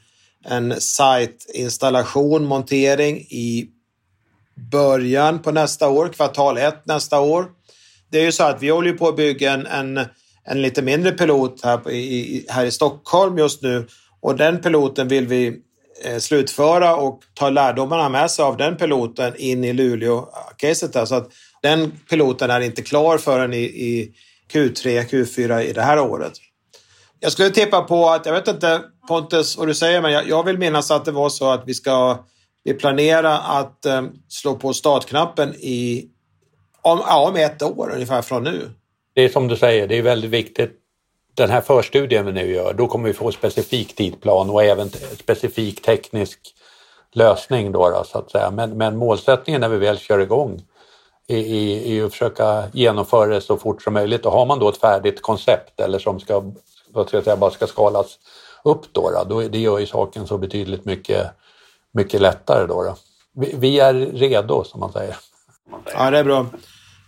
en 0.46 0.82
site-installation, 0.82 2.46
montering 2.46 3.18
i 3.18 3.70
början 4.72 5.40
på 5.40 5.52
nästa 5.52 5.90
år, 5.90 6.10
kvartal 6.10 6.58
ett 6.58 6.86
nästa 6.86 7.20
år. 7.20 7.46
Det 8.12 8.20
är 8.20 8.24
ju 8.24 8.32
så 8.32 8.44
att 8.44 8.62
vi 8.62 8.70
håller 8.70 8.94
på 8.94 9.08
att 9.08 9.16
bygga 9.16 9.54
en, 9.54 9.66
en 9.66 10.06
en 10.44 10.62
lite 10.62 10.82
mindre 10.82 11.12
pilot 11.12 11.64
här, 11.64 11.92
i, 11.92 12.46
här 12.50 12.66
i 12.66 12.72
Stockholm 12.72 13.38
just 13.38 13.62
nu 13.62 13.88
och 14.22 14.36
den 14.36 14.62
piloten 14.62 15.08
vill 15.08 15.28
vi 15.28 15.62
eh, 16.06 16.18
slutföra 16.18 16.96
och 16.96 17.22
ta 17.34 17.50
lärdomarna 17.50 18.10
med 18.10 18.32
sig 18.32 18.46
av 18.46 18.58
den 18.58 18.78
piloten 18.78 19.34
in 19.38 19.64
i 19.64 19.74
Luleå-caset. 19.74 21.08
Så 21.08 21.16
att 21.16 21.30
den 21.62 21.92
piloten 22.10 22.50
är 22.50 22.62
inte 22.62 22.82
klar 22.82 23.18
förrän 23.18 23.54
i, 23.54 23.64
i 23.64 24.14
Q3, 24.54 25.04
Q4 25.04 25.62
i 25.62 25.74
det 25.74 25.82
här 25.82 26.00
året. 26.00 26.34
Jag 27.20 27.32
skulle 27.32 27.50
tippa 27.50 27.82
på 27.82 28.10
att, 28.10 28.26
jag 28.26 28.34
vet 28.34 28.48
inte 28.48 28.82
Pontus 29.08 29.58
och 29.58 29.68
du 29.68 29.74
säger, 29.74 30.02
men 30.02 30.12
jag, 30.12 30.28
jag 30.28 30.44
vill 30.44 30.58
minnas 30.58 30.92
att 30.92 31.06
det 31.06 31.12
var 31.12 31.30
så 31.30 31.50
att 31.50 31.64
vi 31.66 31.74
ska 31.74 32.18
Vi 32.64 32.74
planerar 32.74 33.42
att 33.60 33.86
eh, 33.86 34.04
slå 34.30 34.56
på 34.56 34.74
startknappen 34.74 35.54
i, 35.56 36.10
om, 36.82 37.02
ja, 37.08 37.30
om 37.30 37.36
ett 37.36 37.64
år 37.64 37.92
ungefär 37.94 38.22
från 38.22 38.44
nu. 38.44 38.70
Det 39.14 39.22
är 39.22 39.30
som 39.30 39.48
du 39.48 39.56
säger, 39.56 39.88
det 39.88 39.98
är 39.98 40.02
väldigt 40.02 40.32
viktigt. 40.32 40.72
Den 41.36 41.50
här 41.50 41.62
förstudien 41.62 42.26
vi 42.26 42.32
nu 42.32 42.54
gör, 42.54 42.74
då 42.74 42.88
kommer 42.88 43.08
vi 43.08 43.14
få 43.14 43.32
specifik 43.32 43.96
tidplan 43.96 44.50
och 44.50 44.64
även 44.64 44.90
specifik 45.20 45.82
teknisk 45.82 46.40
lösning 47.14 47.72
då, 47.72 47.90
då 47.90 48.04
så 48.04 48.18
att 48.18 48.32
säga. 48.32 48.52
Men, 48.52 48.78
men 48.78 48.98
målsättningen 48.98 49.62
när 49.62 49.70
vi 49.70 49.78
väl 49.78 49.98
kör 49.98 50.20
igång 50.20 50.62
i 51.28 52.02
att 52.02 52.12
försöka 52.12 52.64
genomföra 52.74 53.34
det 53.34 53.42
så 53.42 53.58
fort 53.58 53.82
som 53.82 53.94
möjligt 53.94 54.26
och 54.26 54.32
har 54.32 54.46
man 54.46 54.60
då 54.60 54.70
ett 54.70 54.78
färdigt 54.78 55.22
koncept 55.22 55.80
eller 55.80 56.00
som 56.00 56.20
ska, 56.20 56.44
vad 56.92 57.08
ska 57.08 57.18
jag 57.18 57.24
säga, 57.24 57.38
bara 57.38 57.52
ska 57.52 57.68
skalas 57.68 58.20
upp 58.64 58.82
då, 58.92 59.12
då, 59.12 59.24
då 59.24 59.42
det 59.42 59.60
gör 59.60 59.80
ju 59.80 59.86
saken 59.86 60.28
så 60.28 60.38
betydligt 60.38 60.86
mycket, 60.86 61.32
mycket 61.94 62.22
lättare 62.22 62.68
då. 62.68 62.84
då. 62.84 62.96
Vi, 63.36 63.56
vi, 63.58 63.80
är 63.80 63.94
redo 63.94 64.64
som 64.64 64.80
man 64.80 64.92
säger. 64.92 65.16
Ja, 65.94 66.12
det 66.12 66.18
är 66.18 66.24
bra. 66.24 66.46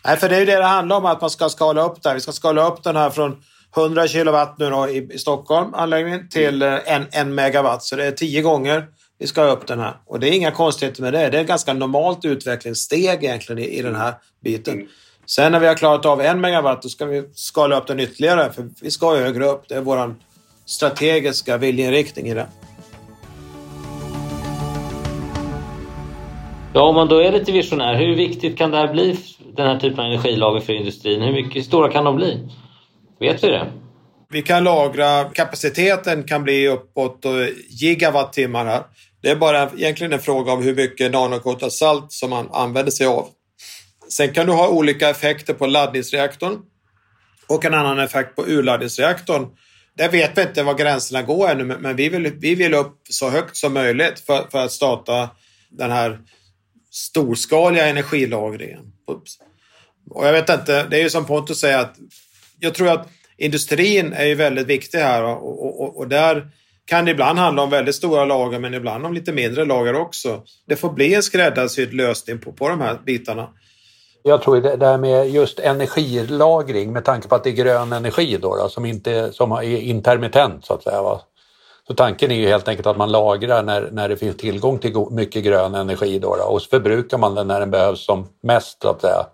Nej, 0.06 0.18
för 0.18 0.30
det 0.30 0.36
är 0.36 0.40
ju 0.40 0.46
det 0.46 0.56
det 0.56 0.66
handlar 0.66 0.98
om, 0.98 1.06
att 1.06 1.22
man 1.22 1.30
ska 1.30 1.50
skala 1.50 1.86
upp 1.86 2.04
det 2.04 2.10
här. 2.10 2.16
Vi 2.16 2.22
ska 2.22 2.32
skala 2.32 2.68
upp 2.68 2.84
den 2.84 2.96
här 2.96 3.10
från 3.10 3.44
100 3.78 4.08
kilowatt 4.08 4.58
nu 4.58 4.70
då 4.70 4.90
i, 4.90 5.14
i 5.14 5.18
Stockholm, 5.18 5.74
anläggningen, 5.74 6.30
till 6.30 6.62
eh, 6.62 6.94
en, 6.94 7.08
en 7.12 7.36
megawatt. 7.36 7.84
Så 7.84 7.96
det 7.96 8.06
är 8.06 8.12
tio 8.12 8.42
gånger 8.42 8.88
vi 9.18 9.28
ska 9.28 9.42
ha 9.42 9.52
upp 9.52 9.68
den 9.68 9.80
här. 9.80 9.94
Och 10.06 10.20
det 10.20 10.30
är 10.30 10.32
inga 10.32 10.52
konstigheter 10.52 11.02
med 11.02 11.14
det. 11.14 11.30
Det 11.30 11.38
är 11.38 11.42
ett 11.42 11.48
ganska 11.48 11.74
normalt 11.74 12.26
utvecklingssteg 12.26 13.24
egentligen 13.24 13.62
i, 13.62 13.66
i 13.66 13.82
den 13.82 13.96
här 13.96 14.14
biten. 14.44 14.88
Sen 15.26 15.52
när 15.52 15.60
vi 15.60 15.68
har 15.68 15.76
klarat 15.76 16.06
av 16.06 16.22
en 16.22 16.42
megawatt, 16.42 16.82
då 16.82 16.90
ska 16.90 17.06
vi 17.06 17.24
skala 17.34 17.78
upp 17.78 17.88
den 17.88 18.00
ytterligare. 18.00 18.54
För 18.54 18.70
vi 18.82 18.92
ska 18.92 19.16
högre 19.16 19.46
upp. 19.46 19.64
Det 19.68 19.76
är 19.76 19.82
vår 19.82 20.16
strategiska 20.66 21.58
viljeinriktning 21.58 22.28
i 22.28 22.34
det. 22.34 22.48
Ja, 26.74 26.82
om 26.82 26.96
man 26.96 27.08
då 27.08 27.20
är 27.20 27.32
lite 27.32 27.52
visionär, 27.52 27.96
hur 27.96 28.16
viktigt 28.16 28.58
kan 28.58 28.72
det 28.72 28.78
här 28.78 28.94
bli, 28.94 29.20
den 29.56 29.68
här 29.68 29.80
typen 29.80 30.00
av 30.00 30.06
energilager 30.06 30.60
för 30.60 30.74
industrin? 30.74 31.22
Hur 31.22 31.34
mycket 31.34 31.66
stora 31.66 31.92
kan 31.92 32.06
de 32.06 32.16
bli? 32.16 32.50
Vet 33.20 33.44
vi 33.44 33.48
det? 33.48 33.72
Vi 34.30 34.42
kan 34.42 34.64
lagra, 34.64 35.24
kapaciteten 35.24 36.24
kan 36.24 36.44
bli 36.44 36.68
uppåt 36.68 37.26
gigawattimmar 37.70 38.66
här. 38.66 38.84
Det 39.22 39.30
är 39.30 39.36
bara 39.36 39.72
egentligen 39.78 40.14
en 40.14 40.20
fråga 40.20 40.52
om 40.52 40.64
hur 40.64 40.76
mycket 40.76 41.12
nanocoatat 41.12 41.74
salt 41.74 42.12
som 42.12 42.30
man 42.30 42.50
använder 42.52 42.92
sig 42.92 43.08
av. 43.08 43.28
Sen 44.10 44.34
kan 44.34 44.46
du 44.46 44.52
ha 44.52 44.70
olika 44.70 45.10
effekter 45.10 45.54
på 45.54 45.68
laddningsreaktorn 45.68 46.60
och 47.48 47.66
en 47.66 47.74
annan 47.74 48.00
effekt 48.00 48.36
på 48.36 48.46
urladdningsreaktorn. 48.46 49.48
Där 49.98 50.10
vet 50.10 50.38
vi 50.38 50.42
inte 50.42 50.64
var 50.64 50.74
gränserna 50.74 51.22
går 51.22 51.50
ännu, 51.50 51.64
men 51.64 51.96
vi 51.96 52.10
vill, 52.10 52.34
vi 52.40 52.56
vill 52.56 52.74
upp 52.74 53.02
så 53.10 53.30
högt 53.30 53.56
som 53.56 53.74
möjligt 53.74 54.20
för, 54.20 54.48
för 54.52 54.66
att 54.66 54.72
starta 54.72 55.30
den 55.70 55.92
här 55.92 56.20
storskaliga 56.92 57.88
energilagringen. 57.88 58.92
Och 60.10 60.26
jag 60.26 60.34
vet 60.34 60.50
inte, 60.50 60.84
det 60.84 60.98
är 60.98 61.02
ju 61.02 61.10
som 61.10 61.26
Pontus 61.26 61.60
säger 61.60 61.78
att 61.78 61.96
jag 62.60 62.74
tror 62.74 62.90
att 62.90 63.08
industrin 63.38 64.14
är 64.14 64.26
ju 64.26 64.36
väldigt 64.36 64.68
viktig 64.68 64.98
här 64.98 65.24
och, 65.24 65.82
och, 65.82 65.98
och, 65.98 66.08
där 66.08 66.48
kan 66.86 67.06
det 67.06 67.12
ibland 67.12 67.40
handla 67.40 67.64
om 67.64 67.70
väldigt 67.70 67.96
stora 67.96 68.26
lager 68.26 68.60
men 68.60 68.74
ibland 68.74 69.06
om 69.06 69.14
lite 69.14 69.32
mindre 69.32 69.66
lager 69.66 69.96
också. 69.96 70.42
Det 70.68 70.76
får 70.76 70.90
bli 70.90 71.14
en 71.14 71.24
skräddarsydd 71.24 71.94
lösning 71.94 72.40
på, 72.40 72.52
på 72.52 72.70
de 72.70 72.82
här 72.82 73.00
bitarna. 73.06 73.50
Jag 74.24 74.42
tror 74.42 74.62
det 74.62 74.76
där 74.76 74.98
med 74.98 75.30
just 75.30 75.60
energilagring 75.60 76.94
med 76.94 77.06
tanke 77.06 77.28
på 77.28 77.36
att 77.36 77.44
det 77.44 77.50
är 77.50 77.54
grön 77.54 77.94
energi 77.94 78.38
då, 78.42 78.56
då 78.56 78.70
som, 78.70 78.86
inte, 78.86 79.34
som 79.34 79.52
är 79.52 79.64
intermittent 79.64 80.66
så 80.66 80.74
att 80.74 80.84
säga. 80.84 81.02
Va? 81.02 81.22
Så 81.88 81.94
tanken 81.94 82.32
är 82.32 82.36
ju 82.36 82.48
helt 82.48 82.68
enkelt 82.68 82.88
att 82.88 82.98
man 82.98 83.12
lagrar 83.12 83.64
när, 83.64 83.90
när 83.92 84.10
det 84.10 84.18
finns 84.18 84.38
tillgång 84.38 84.80
till 84.80 84.94
mycket 85.12 85.44
grön 85.44 85.76
energi 85.76 86.20
då, 86.20 86.36
då 86.36 86.44
och 86.44 86.62
så 86.62 86.70
förbrukar 86.70 87.18
man 87.18 87.36
den 87.36 87.48
när 87.48 87.60
den 87.60 87.72
behövs 87.72 88.06
som 88.06 88.28
mest 88.44 88.82
så 88.82 88.90
att 88.90 89.02
säga 89.02 89.26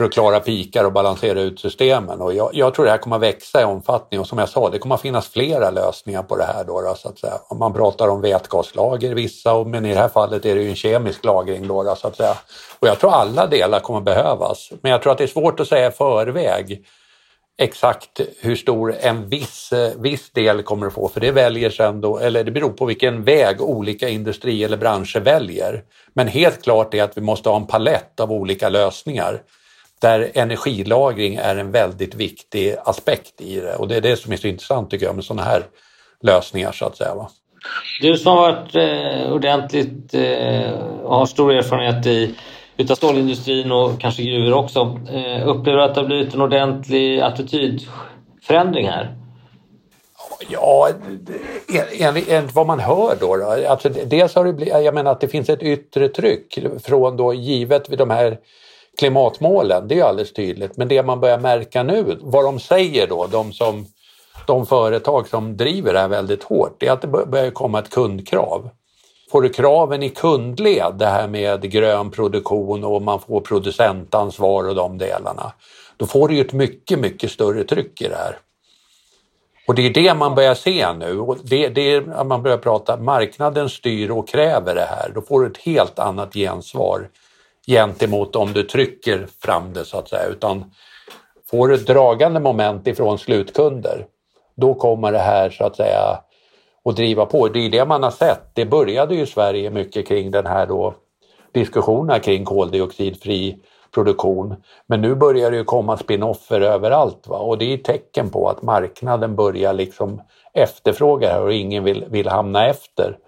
för 0.00 0.04
att 0.04 0.12
klara 0.12 0.40
pikar 0.40 0.84
och 0.84 0.92
balansera 0.92 1.40
ut 1.40 1.60
systemen. 1.60 2.20
Och 2.20 2.34
jag, 2.34 2.50
jag, 2.52 2.74
tror 2.74 2.84
det 2.84 2.90
här 2.90 2.98
kommer 2.98 3.16
att 3.16 3.22
växa 3.22 3.60
i 3.60 3.64
omfattning 3.64 4.20
och 4.20 4.26
som 4.26 4.38
jag 4.38 4.48
sa, 4.48 4.70
det 4.70 4.78
kommer 4.78 4.94
att 4.94 5.00
finnas 5.00 5.28
flera 5.28 5.70
lösningar 5.70 6.22
på 6.22 6.36
det 6.36 6.44
här. 6.44 6.64
Då, 6.64 6.80
då 6.80 6.94
så 6.94 7.08
att 7.08 7.18
säga. 7.18 7.40
Om 7.48 7.58
man 7.58 7.72
pratar 7.72 8.08
om 8.08 8.20
vätgaslager 8.20 9.14
vissa, 9.14 9.64
men 9.64 9.86
i 9.86 9.94
det 9.94 10.00
här 10.00 10.08
fallet 10.08 10.46
är 10.46 10.54
det 10.54 10.62
ju 10.62 10.68
en 10.68 10.76
kemisk 10.76 11.24
lagring. 11.24 11.68
Då, 11.68 11.82
då, 11.82 11.94
så 11.94 12.08
att 12.08 12.16
säga. 12.16 12.36
Och 12.78 12.88
jag 12.88 12.98
tror 12.98 13.10
alla 13.10 13.46
delar 13.46 13.80
kommer 13.80 14.00
behövas. 14.00 14.70
Men 14.80 14.92
jag 14.92 15.02
tror 15.02 15.12
att 15.12 15.18
det 15.18 15.24
är 15.24 15.28
svårt 15.28 15.60
att 15.60 15.68
säga 15.68 15.88
i 15.88 15.90
förväg 15.90 16.84
exakt 17.58 18.20
hur 18.40 18.56
stor 18.56 18.94
en 19.00 19.28
viss, 19.28 19.72
viss 19.96 20.30
del 20.30 20.62
kommer 20.62 20.86
att 20.86 20.94
få, 20.94 21.08
för 21.08 21.20
det 21.20 21.30
väljer 21.30 21.70
sen 21.70 22.00
då, 22.00 22.18
eller 22.18 22.44
det 22.44 22.50
beror 22.50 22.70
på 22.70 22.84
vilken 22.84 23.24
väg 23.24 23.62
olika 23.62 24.08
industri 24.08 24.64
eller 24.64 24.76
branscher 24.76 25.20
väljer. 25.20 25.82
Men 26.14 26.28
helt 26.28 26.62
klart 26.62 26.94
är 26.94 27.02
att 27.02 27.16
vi 27.16 27.20
måste 27.20 27.48
ha 27.48 27.56
en 27.56 27.66
palett 27.66 28.20
av 28.20 28.32
olika 28.32 28.68
lösningar 28.68 29.42
där 30.00 30.30
energilagring 30.34 31.34
är 31.34 31.56
en 31.56 31.70
väldigt 31.70 32.14
viktig 32.14 32.76
aspekt 32.84 33.40
i 33.40 33.60
det 33.60 33.76
och 33.76 33.88
det 33.88 33.96
är 33.96 34.00
det 34.00 34.16
som 34.16 34.32
är 34.32 34.36
så 34.36 34.46
intressant 34.46 34.90
tycker 34.90 35.06
jag 35.06 35.14
med 35.14 35.24
sådana 35.24 35.42
här 35.42 35.62
lösningar 36.22 36.72
så 36.72 36.86
att 36.86 36.96
säga. 36.96 37.14
Va? 37.14 37.30
Du 38.00 38.16
som 38.16 38.32
har 38.32 38.52
varit 38.52 38.74
eh, 38.74 39.32
ordentligt 39.32 40.14
eh, 40.14 40.72
och 41.02 41.16
har 41.16 41.26
stor 41.26 41.52
erfarenhet 41.52 42.06
i 42.06 42.34
utav 42.76 42.94
stålindustrin 42.94 43.72
och 43.72 44.00
kanske 44.00 44.22
gruvor 44.22 44.52
också. 44.52 45.00
Eh, 45.12 45.48
upplever 45.48 45.78
du 45.78 45.82
att 45.84 45.94
det 45.94 46.00
har 46.00 46.08
blivit 46.08 46.34
en 46.34 46.40
ordentlig 46.40 47.20
attitydförändring 47.20 48.88
här? 48.88 49.16
Ja, 50.48 50.88
enligt, 51.98 52.54
vad 52.54 52.66
man 52.66 52.80
hör 52.80 53.16
då, 53.20 53.36
då 53.36 53.68
alltså 53.68 53.88
dels 53.88 54.34
har 54.34 54.44
det 54.44 54.52
blivit, 54.52 54.74
jag 54.74 54.94
menar 54.94 55.12
att 55.12 55.20
det 55.20 55.28
finns 55.28 55.48
ett 55.48 55.62
yttre 55.62 56.08
tryck 56.08 56.58
från 56.84 57.16
då 57.16 57.34
givet 57.34 57.88
vid 57.90 57.98
de 57.98 58.10
här 58.10 58.38
klimatmålen, 59.00 59.88
det 59.88 60.00
är 60.00 60.04
alldeles 60.04 60.32
tydligt. 60.32 60.76
Men 60.76 60.88
det 60.88 61.02
man 61.02 61.20
börjar 61.20 61.38
märka 61.38 61.82
nu, 61.82 62.18
vad 62.20 62.44
de 62.44 62.60
säger 62.60 63.06
då, 63.06 63.26
de, 63.26 63.52
som, 63.52 63.86
de 64.46 64.66
företag 64.66 65.28
som 65.28 65.56
driver 65.56 65.92
det 65.92 66.00
här 66.00 66.08
väldigt 66.08 66.42
hårt, 66.42 66.76
det 66.78 66.86
är 66.86 66.92
att 66.92 67.02
det 67.02 67.08
börjar 67.08 67.50
komma 67.50 67.78
ett 67.78 67.90
kundkrav. 67.90 68.70
Får 69.30 69.42
du 69.42 69.48
kraven 69.48 70.02
i 70.02 70.08
kundled, 70.08 70.94
det 70.94 71.06
här 71.06 71.28
med 71.28 71.62
grön 71.62 72.10
produktion 72.10 72.84
och 72.84 73.02
man 73.02 73.20
får 73.20 73.40
producentansvar 73.40 74.68
och 74.68 74.74
de 74.74 74.98
delarna, 74.98 75.52
då 75.96 76.06
får 76.06 76.28
du 76.28 76.34
ju 76.34 76.40
ett 76.40 76.52
mycket, 76.52 76.98
mycket 76.98 77.30
större 77.30 77.64
tryck 77.64 78.02
i 78.02 78.08
det 78.08 78.16
här. 78.16 78.38
Och 79.66 79.74
det 79.74 79.86
är 79.86 79.90
det 79.90 80.14
man 80.14 80.34
börjar 80.34 80.54
se 80.54 80.92
nu. 80.92 81.20
Och 81.20 81.36
det, 81.42 81.68
det 81.68 81.94
är, 81.94 82.24
man 82.24 82.42
börjar 82.42 82.58
prata, 82.58 82.96
marknaden 82.96 83.68
styr 83.68 84.10
och 84.10 84.28
kräver 84.28 84.74
det 84.74 84.88
här. 84.90 85.12
Då 85.14 85.22
får 85.22 85.40
du 85.40 85.46
ett 85.46 85.58
helt 85.58 85.98
annat 85.98 86.34
gensvar 86.34 87.08
gentemot 87.66 88.36
om 88.36 88.52
du 88.52 88.62
trycker 88.62 89.26
fram 89.42 89.72
det 89.72 89.84
så 89.84 89.98
att 89.98 90.08
säga. 90.08 90.28
Utan 90.28 90.64
får 91.50 91.68
du 91.68 91.74
ett 91.74 91.86
dragande 91.86 92.40
moment 92.40 92.86
ifrån 92.86 93.18
slutkunder, 93.18 94.06
då 94.56 94.74
kommer 94.74 95.12
det 95.12 95.18
här 95.18 95.50
så 95.50 95.64
att 95.64 95.76
säga 95.76 96.20
att 96.84 96.96
driva 96.96 97.26
på. 97.26 97.48
Det 97.48 97.58
är 97.66 97.70
det 97.70 97.84
man 97.84 98.02
har 98.02 98.10
sett. 98.10 98.54
Det 98.54 98.66
började 98.66 99.14
ju 99.14 99.22
i 99.22 99.26
Sverige 99.26 99.70
mycket 99.70 100.08
kring 100.08 100.30
den 100.30 100.46
här 100.46 100.66
då 100.66 100.94
diskussionerna 101.52 102.18
kring 102.18 102.44
koldioxidfri 102.44 103.58
produktion. 103.94 104.54
Men 104.86 105.00
nu 105.00 105.14
börjar 105.14 105.50
det 105.50 105.56
ju 105.56 105.64
komma 105.64 105.96
spinoffer 105.96 106.60
överallt 106.60 107.26
va? 107.26 107.38
och 107.38 107.58
det 107.58 107.72
är 107.72 107.78
tecken 107.78 108.30
på 108.30 108.48
att 108.48 108.62
marknaden 108.62 109.36
börjar 109.36 109.72
liksom 109.72 110.22
efterfråga 110.54 111.28
det 111.28 111.34
här 111.34 111.42
och 111.42 111.52
ingen 111.52 111.84
vill, 111.84 112.04
vill 112.08 112.28
hamna 112.28 112.66
efter. 112.66 113.18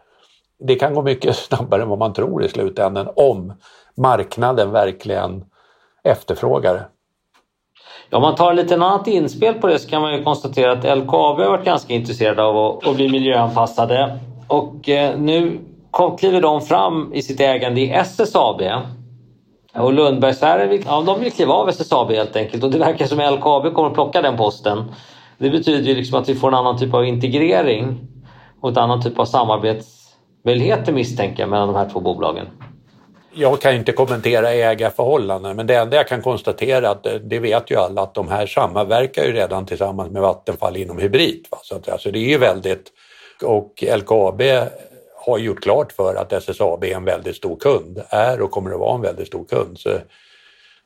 Det 0.67 0.75
kan 0.75 0.95
gå 0.95 1.03
mycket 1.03 1.37
snabbare 1.49 1.83
än 1.83 1.89
vad 1.89 1.99
man 1.99 2.13
tror 2.13 2.45
i 2.45 2.49
slutändan 2.49 3.09
om 3.17 3.53
marknaden 3.97 4.71
verkligen 4.71 5.45
efterfrågar 6.05 6.75
det. 6.75 6.85
Ja, 8.11 8.17
om 8.17 8.23
man 8.23 8.35
tar 8.35 8.55
lite 8.55 8.75
annat 8.75 9.07
inspel 9.07 9.55
på 9.55 9.67
det 9.67 9.79
så 9.79 9.89
kan 9.89 10.03
man 10.03 10.15
ju 10.15 10.25
konstatera 10.25 10.73
att 10.73 10.99
LKAB 10.99 11.39
har 11.39 11.51
varit 11.51 11.65
ganska 11.65 11.95
intresserade 11.95 12.43
av 12.43 12.57
att, 12.57 12.87
att 12.87 12.97
bli 12.97 13.09
miljöanpassade. 13.09 14.19
Och 14.49 14.89
eh, 14.89 15.19
nu 15.19 15.61
kom, 15.91 16.17
kliver 16.17 16.41
de 16.41 16.61
fram 16.61 17.13
i 17.15 17.23
sitt 17.23 17.41
ägande 17.41 17.81
i 17.81 17.91
SSAB. 17.91 18.63
Och 19.75 19.93
Lundbergsfären 19.93 20.83
ja, 20.87 21.03
de 21.07 21.21
vill 21.21 21.33
kliva 21.33 21.55
av 21.55 21.69
SSAB 21.69 22.11
helt 22.11 22.37
enkelt 22.37 22.65
och 22.65 22.71
det 22.71 22.79
verkar 22.79 23.07
som 23.07 23.21
att 23.21 23.33
LKAB 23.33 23.75
kommer 23.75 23.89
att 23.89 23.95
plocka 23.95 24.23
den 24.23 24.37
posten. 24.37 24.85
Det 25.39 25.51
betyder 25.51 25.89
ju 25.89 25.95
liksom 25.95 26.21
att 26.21 26.29
vi 26.29 26.35
får 26.35 26.49
en 26.49 26.55
annan 26.55 26.79
typ 26.79 26.95
av 26.95 27.05
integrering 27.05 28.01
och 28.61 28.71
ett 28.71 28.77
annan 28.77 29.03
typ 29.03 29.19
av 29.19 29.25
samarbets 29.25 30.02
möjligheter 30.43 30.93
misstänker 30.93 31.43
jag 31.43 31.51
mellan 31.51 31.69
de 31.69 31.77
här 31.77 31.89
två 31.89 32.01
bolagen 32.01 32.47
jag 33.35 33.61
kan 33.61 33.75
inte 33.75 33.93
kommentera 33.93 34.51
ägarförhållanden 34.51 35.57
men 35.57 35.67
det 35.67 35.75
enda 35.75 35.97
jag 35.97 36.09
kan 36.09 36.23
konstatera 36.23 36.91
att 36.91 37.07
eh, 37.07 37.15
det 37.15 37.39
vet 37.39 37.71
ju 37.71 37.77
alla 37.77 38.03
att 38.03 38.15
de 38.15 38.29
här 38.29 38.47
samverkar 38.47 39.25
ju 39.25 39.33
redan 39.33 39.67
tillsammans 39.67 40.11
med 40.11 40.23
Vattenfall 40.23 40.77
inom 40.77 40.99
hybrid. 40.99 41.47
Va? 41.51 41.59
Så 41.63 41.77
att, 41.77 41.89
alltså 41.89 42.11
det 42.11 42.19
är 42.19 42.29
ju 42.29 42.39
väldigt 42.39 42.93
och 43.43 43.85
LKAB 43.97 44.43
har 45.17 45.39
gjort 45.39 45.63
klart 45.63 45.93
för 45.93 46.15
att 46.15 46.33
SSAB 46.33 46.85
är 46.85 46.97
en 46.97 47.05
väldigt 47.05 47.37
stor 47.37 47.57
kund, 47.57 48.03
är 48.09 48.41
och 48.41 48.51
kommer 48.51 48.71
att 48.71 48.81
vara 48.81 48.95
en 48.95 49.01
väldigt 49.01 49.27
stor 49.27 49.45
kund. 49.45 49.79
Så 49.79 49.91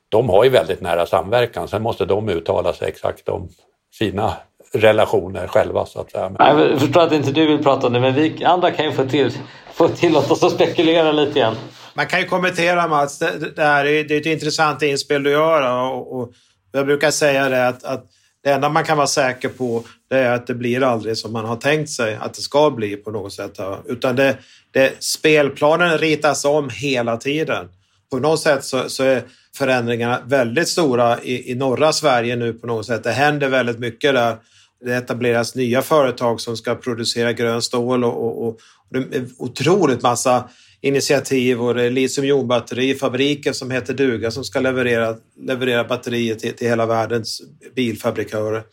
de 0.09 0.29
har 0.29 0.43
ju 0.43 0.49
väldigt 0.49 0.81
nära 0.81 1.05
samverkan, 1.05 1.67
sen 1.67 1.81
måste 1.81 2.05
de 2.05 2.29
uttala 2.29 2.73
sig 2.73 2.87
exakt 2.87 3.29
om 3.29 3.49
sina 3.93 4.33
relationer 4.73 5.47
själva 5.47 5.85
så 5.85 6.01
att 6.01 6.11
säga. 6.11 6.31
Jag 6.39 6.79
förstår 6.79 7.01
att 7.01 7.11
inte 7.11 7.31
du 7.31 7.47
vill 7.47 7.63
prata 7.63 7.87
om 7.87 7.93
det 7.93 7.99
men 7.99 8.13
vi 8.13 8.43
andra 8.43 8.71
kan 8.71 8.85
ju 8.85 8.91
få 8.91 9.05
till 9.05 9.31
får 9.73 9.89
tillåta 9.89 10.33
oss 10.33 10.43
att 10.43 10.51
spekulera 10.51 11.11
lite 11.11 11.39
igen. 11.39 11.55
Man 11.93 12.07
kan 12.07 12.19
ju 12.19 12.25
kommentera 12.25 12.87
Mats, 12.87 13.19
det, 13.19 13.55
det, 13.55 13.63
här 13.63 13.85
är, 13.85 14.03
det 14.03 14.15
är 14.15 14.19
ett 14.19 14.25
intressant 14.25 14.81
inspel 14.81 15.23
du 15.23 15.31
gör 15.31 15.83
och, 15.83 16.19
och 16.19 16.31
jag 16.71 16.85
brukar 16.85 17.11
säga 17.11 17.49
det 17.49 17.67
att, 17.67 17.83
att 17.83 18.05
det 18.43 18.51
enda 18.51 18.69
man 18.69 18.83
kan 18.83 18.97
vara 18.97 19.07
säker 19.07 19.49
på 19.49 19.83
det 20.09 20.17
är 20.17 20.31
att 20.31 20.47
det 20.47 20.53
blir 20.53 20.83
aldrig 20.83 21.17
som 21.17 21.33
man 21.33 21.45
har 21.45 21.55
tänkt 21.55 21.89
sig 21.89 22.15
att 22.15 22.33
det 22.33 22.41
ska 22.41 22.69
bli 22.69 22.95
på 22.95 23.11
något 23.11 23.33
sätt. 23.33 23.59
Utan 23.85 24.15
det, 24.15 24.37
det, 24.71 25.03
spelplanen 25.03 25.97
ritas 25.97 26.45
om 26.45 26.69
hela 26.69 27.17
tiden. 27.17 27.69
På 28.11 28.19
något 28.19 28.39
sätt 28.39 28.63
så, 28.63 28.89
så 28.89 29.03
är 29.03 29.23
förändringarna 29.57 30.21
väldigt 30.25 30.67
stora 30.67 31.21
i, 31.21 31.51
i 31.51 31.55
norra 31.55 31.93
Sverige 31.93 32.35
nu 32.35 32.53
på 32.53 32.67
något 32.67 32.85
sätt. 32.85 33.03
Det 33.03 33.11
händer 33.11 33.49
väldigt 33.49 33.79
mycket 33.79 34.13
där. 34.13 34.37
Det 34.85 34.95
etableras 34.95 35.55
nya 35.55 35.81
företag 35.81 36.41
som 36.41 36.57
ska 36.57 36.75
producera 36.75 37.33
grön 37.33 37.61
stål 37.61 38.03
och, 38.03 38.27
och, 38.27 38.47
och 38.47 38.59
det 38.89 38.97
är 39.17 39.25
otroligt 39.37 40.01
massa 40.01 40.49
initiativ 40.81 41.61
och 41.61 41.75
det 41.75 41.83
är 41.83 41.89
litiumjonbatterifabriker 41.89 43.53
som 43.53 43.71
heter 43.71 43.93
Duga 43.93 44.31
som 44.31 44.43
ska 44.43 44.59
leverera, 44.59 45.15
leverera 45.41 45.83
batterier 45.83 46.35
till, 46.35 46.53
till 46.53 46.67
hela 46.67 46.85
världens 46.85 47.41
bilfabrikörer. 47.75 48.63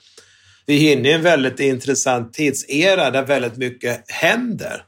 Vi 0.66 0.88
är 0.88 0.92
inne 0.92 1.08
i 1.08 1.12
en 1.12 1.22
väldigt 1.22 1.60
intressant 1.60 2.34
tidsera 2.34 3.10
där 3.10 3.22
väldigt 3.22 3.56
mycket 3.56 4.10
händer. 4.10 4.84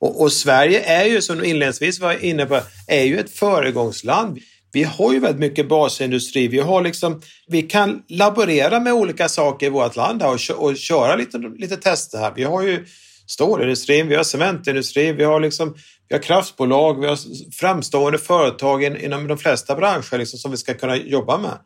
Och, 0.00 0.22
och, 0.22 0.32
Sverige 0.32 0.80
är 0.80 1.04
ju, 1.04 1.22
som 1.22 1.44
inledningsvis 1.44 2.00
var 2.00 2.24
inne 2.24 2.46
på, 2.46 2.60
är 2.86 3.04
ju 3.04 3.18
ett 3.18 3.30
föregångsland. 3.30 4.38
Vi 4.72 4.82
har 4.82 5.12
ju 5.12 5.18
väldigt 5.18 5.40
mycket 5.40 5.68
basindustri. 5.68 6.48
Vi, 6.48 6.58
har 6.58 6.82
liksom, 6.82 7.22
vi 7.46 7.62
kan 7.62 8.02
laborera 8.08 8.80
med 8.80 8.92
olika 8.92 9.28
saker 9.28 9.66
i 9.66 9.70
vårt 9.70 9.96
land 9.96 10.22
och, 10.22 10.38
och 10.56 10.76
köra 10.76 11.16
lite, 11.16 11.38
lite 11.38 11.76
tester 11.76 12.18
här. 12.18 12.32
Vi 12.36 12.44
har 12.44 12.62
ju 12.62 12.86
stålindustrin, 13.26 14.08
vi 14.08 14.16
har 14.16 14.24
cementindustrin, 14.24 15.16
vi 15.16 15.24
har, 15.24 15.40
liksom, 15.40 15.74
vi 16.08 16.14
har 16.14 16.22
kraftbolag, 16.22 17.00
vi 17.00 17.06
har 17.06 17.18
framstående 17.52 18.18
företag 18.18 18.84
inom 18.84 19.28
de 19.28 19.38
flesta 19.38 19.74
branscher 19.74 20.18
liksom, 20.18 20.38
som 20.38 20.50
vi 20.50 20.56
ska 20.56 20.74
kunna 20.74 20.96
jobba 20.96 21.38
med. 21.38 21.58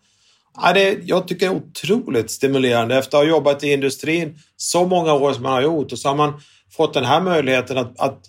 Ja, 0.62 0.72
det, 0.72 0.98
jag 1.04 1.28
tycker 1.28 1.48
det 1.48 1.52
är 1.52 1.56
otroligt 1.56 2.30
stimulerande 2.30 2.98
efter 2.98 3.18
att 3.18 3.24
ha 3.24 3.30
jobbat 3.30 3.64
i 3.64 3.72
industrin 3.72 4.38
så 4.56 4.86
många 4.86 5.14
år 5.14 5.32
som 5.32 5.42
man 5.42 5.52
har 5.52 5.62
gjort 5.62 5.92
och 5.92 5.98
så 5.98 6.08
har 6.08 6.16
man 6.16 6.40
fått 6.76 6.94
den 6.94 7.04
här 7.04 7.20
möjligheten 7.20 7.78
att, 7.78 8.00
att 8.00 8.24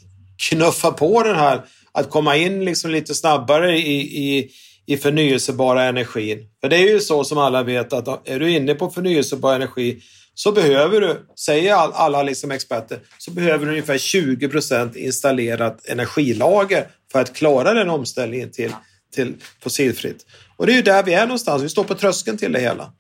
knuffa 0.50 0.91
på 0.91 1.24
den 1.24 1.36
här, 1.36 1.65
att 1.91 2.10
komma 2.10 2.36
in 2.36 2.65
liksom 2.65 2.91
lite 2.91 3.15
snabbare 3.15 3.77
i, 3.77 4.38
i, 4.38 4.51
i 4.88 4.98
förnyelsebara 4.98 5.84
energin. 5.84 6.48
För 6.62 6.70
det 6.70 6.75
är 6.75 6.89
ju 6.89 7.00
så 7.00 7.24
som 7.24 7.38
alla 7.38 7.63
vet 7.63 7.94
att 7.94 8.29
är 8.29 8.39
du 8.39 8.51
inne 8.51 8.74
på 8.74 8.89
förnyelsebar 8.89 9.56
energi 9.56 10.01
så 10.34 10.51
behöver 10.51 11.01
du, 11.01 11.25
säger 11.39 11.74
alla 11.75 12.24
liksom 12.24 12.51
experter, 12.51 13.00
så 13.17 13.32
behöver 13.32 13.65
du 13.65 13.72
ungefär 13.72 13.98
20 13.98 14.50
procent 14.50 14.96
installerat 14.96 15.86
energilager 15.88 16.88
för 17.12 17.22
att 17.22 17.34
klara 17.34 17.74
den 17.74 17.89
omställningen 17.89 18.51
till, 18.51 18.72
till 19.15 19.34
fossilfritt. 19.63 20.25
Och 20.58 20.65
det 20.65 20.72
är 20.72 20.75
ju 20.75 20.82
där 20.82 21.03
vi 21.03 21.13
är 21.13 21.25
någonstans, 21.25 21.63
vi 21.63 21.70
står 21.70 21.84
på 21.84 21.96
tröskeln 21.96 22.38
till 22.38 22.51
det 22.51 22.60
hela. 22.60 22.91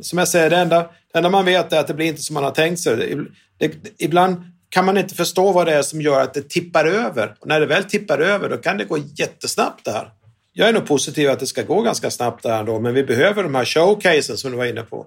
Som 0.00 0.18
jag 0.18 0.28
säger, 0.28 0.50
det 0.50 0.56
enda, 0.56 0.80
det 1.12 1.18
enda 1.18 1.30
man 1.30 1.44
vet 1.44 1.72
är 1.72 1.80
att 1.80 1.86
det 1.86 1.94
blir 1.94 2.06
inte 2.06 2.22
som 2.22 2.34
man 2.34 2.44
har 2.44 2.50
tänkt 2.50 2.80
sig. 2.80 2.96
Det, 2.96 3.68
det, 3.68 3.74
ibland 3.98 4.36
kan 4.68 4.84
man 4.84 4.98
inte 4.98 5.14
förstå 5.14 5.52
vad 5.52 5.66
det 5.66 5.74
är 5.74 5.82
som 5.82 6.00
gör 6.00 6.20
att 6.20 6.34
det 6.34 6.48
tippar 6.48 6.84
över. 6.84 7.34
Och 7.40 7.48
när 7.48 7.60
det 7.60 7.66
väl 7.66 7.84
tippar 7.84 8.18
över, 8.18 8.48
då 8.48 8.56
kan 8.56 8.78
det 8.78 8.84
gå 8.84 8.98
jättesnabbt 8.98 9.84
det 9.84 9.92
här. 9.92 10.10
Jag 10.56 10.68
är 10.68 10.72
nog 10.72 10.86
positiv 10.86 11.30
att 11.30 11.40
det 11.40 11.46
ska 11.46 11.62
gå 11.62 11.82
ganska 11.82 12.10
snabbt 12.10 12.42
där 12.42 12.60
ändå, 12.60 12.80
men 12.80 12.94
vi 12.94 13.04
behöver 13.04 13.42
de 13.42 13.54
här 13.54 13.64
showcasen 13.64 14.36
som 14.36 14.50
du 14.50 14.56
var 14.56 14.64
inne 14.64 14.82
på. 14.82 15.06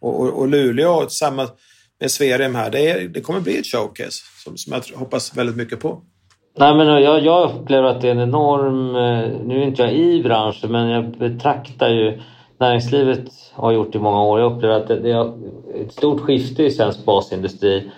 Och, 0.00 0.20
och, 0.20 0.38
och 0.38 0.48
Luleå 0.48 1.00
tillsammans 1.00 1.50
med 2.00 2.10
Sverige 2.10 2.48
här, 2.48 2.70
det, 2.70 2.90
är, 2.90 3.08
det 3.08 3.20
kommer 3.20 3.40
bli 3.40 3.58
ett 3.58 3.66
showcase 3.66 4.22
som, 4.44 4.56
som 4.56 4.72
jag 4.72 4.98
hoppas 4.98 5.36
väldigt 5.36 5.56
mycket 5.56 5.80
på. 5.80 6.02
Nej, 6.58 6.74
men 6.74 6.86
jag, 6.86 7.24
jag 7.24 7.50
upplever 7.50 7.88
att 7.88 8.00
det 8.00 8.08
är 8.08 8.12
en 8.12 8.20
enorm... 8.20 8.96
Eh, 8.96 9.46
nu 9.46 9.62
är 9.62 9.66
inte 9.66 9.82
jag 9.82 9.92
i 9.92 10.22
branschen, 10.22 10.72
men 10.72 10.88
jag 10.88 11.18
betraktar 11.18 11.88
ju 11.88 12.20
näringslivet 12.60 13.24
har 13.52 13.72
gjort 13.72 13.94
i 13.94 13.98
många 13.98 14.22
år. 14.22 14.40
Jag 14.40 14.52
upplever 14.52 14.74
att 14.74 14.88
det, 14.88 15.00
det 15.00 15.10
är 15.10 15.32
ett 15.84 15.92
stort 15.92 16.20
skifte 16.20 16.62
i 16.62 16.70
svensk 16.70 17.04
basindustri. 17.04 17.90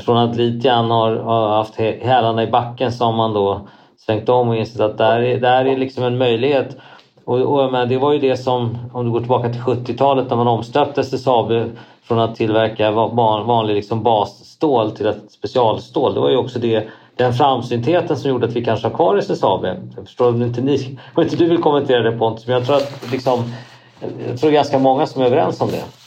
Från 0.00 0.16
att 0.16 0.36
lite 0.36 0.68
grann 0.68 0.90
har, 0.90 1.16
har 1.16 1.56
haft 1.56 1.76
hälarna 1.76 2.42
i 2.42 2.46
backen 2.46 2.92
så 2.92 3.04
har 3.04 3.12
man 3.12 3.34
då 3.34 3.68
svängt 4.06 4.28
om 4.28 4.48
och 4.48 4.56
insett 4.56 4.80
att 4.80 4.98
det 4.98 5.04
här 5.04 5.20
är, 5.20 5.40
det 5.40 5.48
här 5.48 5.64
är 5.64 5.76
liksom 5.76 6.04
en 6.04 6.18
möjlighet. 6.18 6.76
Och, 7.24 7.40
och 7.40 7.72
men 7.72 7.88
det 7.88 7.98
var 7.98 8.12
ju 8.12 8.18
det 8.18 8.36
som, 8.36 8.78
om 8.92 9.04
du 9.04 9.10
går 9.10 9.20
tillbaka 9.20 9.48
till 9.48 9.60
70-talet 9.60 10.30
när 10.30 10.36
man 10.36 10.48
omstöpte 10.48 11.00
SSAB 11.00 11.70
från 12.02 12.18
att 12.18 12.36
tillverka 12.36 12.90
vanlig 12.90 13.74
liksom 13.74 14.02
basstål 14.02 14.90
till 14.90 15.06
ett 15.06 15.32
specialstål. 15.32 16.14
Det 16.14 16.20
var 16.20 16.30
ju 16.30 16.36
också 16.36 16.58
det, 16.58 16.88
den 17.16 17.32
framsyntheten 17.32 18.16
som 18.16 18.30
gjorde 18.30 18.46
att 18.46 18.56
vi 18.56 18.64
kanske 18.64 18.88
har 18.88 18.94
kvar 18.94 19.16
SSAB. 19.16 19.64
Jag 19.96 20.06
förstår 20.06 20.28
om 20.28 20.42
inte, 20.42 20.60
ni, 20.60 20.98
om 21.14 21.22
inte 21.22 21.36
du 21.36 21.48
vill 21.48 21.62
kommentera 21.62 22.10
det 22.10 22.18
Pontus, 22.18 22.46
men 22.46 22.54
jag 22.54 22.66
tror 22.66 22.76
att 22.76 23.12
liksom, 23.12 23.44
jag 24.28 24.40
tror 24.40 24.50
ganska 24.50 24.78
många 24.78 25.06
som 25.06 25.22
är 25.22 25.26
överens 25.26 25.60
om 25.60 25.68
det. 25.70 26.01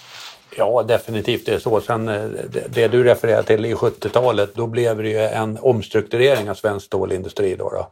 Ja, 0.57 0.83
definitivt 0.83 1.45
det 1.45 1.53
är 1.53 1.59
så. 1.59 1.81
Sen 1.81 2.09
eh, 2.09 2.23
det 2.69 2.87
du 2.87 3.03
refererar 3.03 3.43
till 3.43 3.65
i 3.65 3.73
70-talet, 3.73 4.55
då 4.55 4.67
blev 4.67 4.97
det 4.97 5.09
ju 5.09 5.19
en 5.19 5.57
omstrukturering 5.61 6.49
av 6.49 6.53
svensk 6.53 6.85
stålindustri. 6.85 7.55
Då, 7.55 7.69
då 7.69 7.91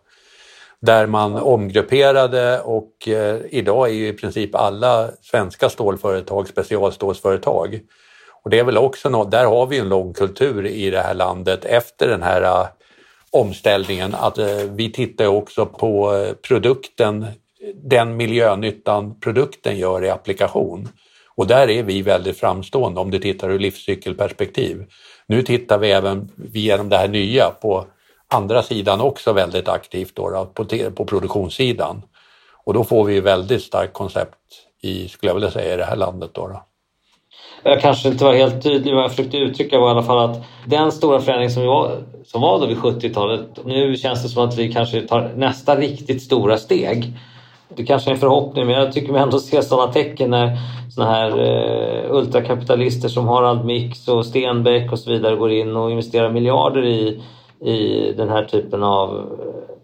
där 0.86 1.08
man 1.08 1.36
omgrupperade 1.36 2.62
och 2.62 3.08
eh, 3.08 3.40
idag 3.50 3.90
är 3.90 3.94
ju 3.94 4.08
i 4.08 4.14
princip 4.14 4.56
alla 4.56 5.10
svenska 5.22 5.70
stålföretag 5.70 6.48
specialstålsföretag. 6.48 7.80
Och 8.44 8.50
det 8.50 8.60
är 8.60 8.64
väl 8.64 8.78
också 8.78 9.10
något, 9.10 9.32
där 9.32 9.46
har 9.46 9.68
vi 9.68 9.80
en 9.80 9.90
lång 9.90 10.14
kultur 10.14 10.66
i 10.66 10.90
det 10.90 11.00
här 11.00 11.14
landet 11.14 11.66
efter 11.66 12.08
den 12.08 12.24
här 12.24 12.42
eh, 12.42 12.68
omställningen 13.32 14.16
att 14.16 14.38
eh, 14.38 14.58
vi 14.72 14.92
tittar 14.92 15.26
också 15.26 15.66
på 15.66 16.16
eh, 16.16 16.34
produkten, 16.34 17.26
den 17.76 18.18
miljönyttan 18.18 19.20
produkten 19.20 19.78
gör 19.78 20.04
i 20.04 20.10
applikation. 20.10 20.90
Och 21.36 21.48
där 21.48 21.70
är 21.70 21.84
vi 21.84 22.02
väldigt 22.02 22.40
framstående 22.40 23.02
om 23.02 23.12
du 23.12 23.20
tittar 23.20 23.50
ur 23.50 23.60
livscykelperspektiv. 23.60 24.86
Nu 25.28 25.42
tittar 25.42 25.78
vi 25.78 25.92
även 25.92 26.30
genom 26.54 26.90
det 26.90 26.98
här 26.98 27.08
nya 27.08 27.50
på 27.50 27.86
andra 28.28 28.64
sidan 28.64 29.02
också 29.02 29.34
väldigt 29.34 29.68
aktivt 29.68 30.16
då, 30.16 30.52
på, 30.54 30.66
på 30.96 31.06
produktionssidan. 31.06 32.02
Och 32.66 32.74
då 32.74 32.84
får 32.84 33.04
vi 33.04 33.20
väldigt 33.20 33.64
starkt 33.64 33.94
koncept 33.94 34.38
i, 34.82 35.08
skulle 35.08 35.30
jag 35.30 35.36
vilja 35.36 35.52
säga, 35.52 35.74
i 35.74 35.78
det 35.78 35.86
här 35.86 35.96
landet. 35.96 36.30
Då, 36.34 36.48
då. 36.48 36.64
Jag 37.64 37.82
kanske 37.82 38.10
inte 38.10 38.24
var 38.24 38.34
helt 38.34 38.64
tydlig, 38.64 38.96
vad 38.96 39.04
jag 39.04 39.12
försökte 39.12 39.38
uttrycka 39.38 39.80
var 39.80 39.88
i 39.88 39.92
alla 39.92 40.04
fall 40.04 40.30
att 40.30 40.44
den 40.66 40.92
stora 40.92 41.20
förändring 41.20 41.50
som 41.50 41.66
var, 41.66 42.04
som 42.26 42.42
var 42.42 42.60
då 42.60 42.66
vid 42.66 42.78
70-talet, 42.78 43.66
nu 43.66 43.96
känns 43.96 44.24
det 44.24 44.30
som 44.30 44.44
att 44.44 44.58
vi 44.58 44.74
kanske 44.74 45.02
tar 45.02 45.32
nästa 45.36 45.76
riktigt 45.76 46.22
stora 46.22 46.58
steg. 46.58 47.14
Det 47.76 47.86
kanske 47.86 48.10
är 48.10 48.14
en 48.14 48.20
förhoppning, 48.20 48.66
men 48.66 48.76
jag 48.76 48.94
tycker 48.94 49.14
mig 49.14 49.22
ändå 49.22 49.40
se 49.40 49.62
sådana 49.62 49.94
tecken 49.94 50.30
när 50.30 50.58
sådana 50.96 51.12
här 51.12 51.40
eh, 51.40 52.16
ultrakapitalister 52.16 53.10
som 53.10 53.28
Harald 53.28 53.66
Mix 53.66 54.08
och 54.08 54.26
Stenbeck 54.26 54.92
och 54.92 55.00
så 55.00 55.12
vidare 55.12 55.36
går 55.36 55.52
in 55.52 55.76
och 55.76 55.92
investerar 55.92 56.30
miljarder 56.30 56.86
i 56.86 57.22
i 57.64 58.14
den 58.18 58.30
här 58.30 58.46
typen 58.46 58.84
av, 58.84 59.40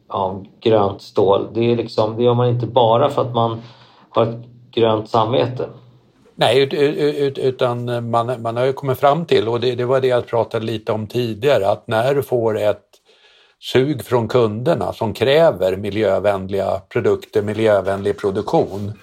av 0.08 0.46
grönt 0.62 1.02
stål. 1.02 1.48
Det, 1.54 1.72
är 1.72 1.76
liksom, 1.76 2.18
det 2.18 2.24
gör 2.24 2.34
man 2.34 2.50
inte 2.50 2.66
bara 2.66 3.10
för 3.10 3.22
att 3.22 3.34
man 3.34 3.62
har 4.10 4.24
ett 4.24 4.46
grönt 4.72 5.10
samvete. 5.10 5.70
Nej, 6.36 6.62
ut, 6.62 6.74
ut, 6.74 7.38
utan 7.38 8.10
man, 8.10 8.42
man 8.42 8.58
har 8.58 8.66
ju 8.66 8.74
kommit 8.74 9.00
fram 9.00 9.26
till, 9.26 9.48
och 9.48 9.60
det, 9.60 9.76
det 9.76 9.86
var 9.86 10.02
det 10.02 10.08
jag 10.08 10.28
pratade 10.28 10.66
lite 10.66 10.92
om 10.92 11.08
tidigare, 11.08 11.68
att 11.68 11.88
när 11.88 12.16
du 12.16 12.24
får 12.24 12.58
ett 12.58 12.86
sug 13.62 14.06
från 14.06 14.28
kunderna 14.28 14.94
som 14.94 15.14
kräver 15.14 15.78
miljövänliga 15.78 16.82
produkter, 16.90 17.42
miljövänlig 17.42 18.20
produktion, 18.20 18.94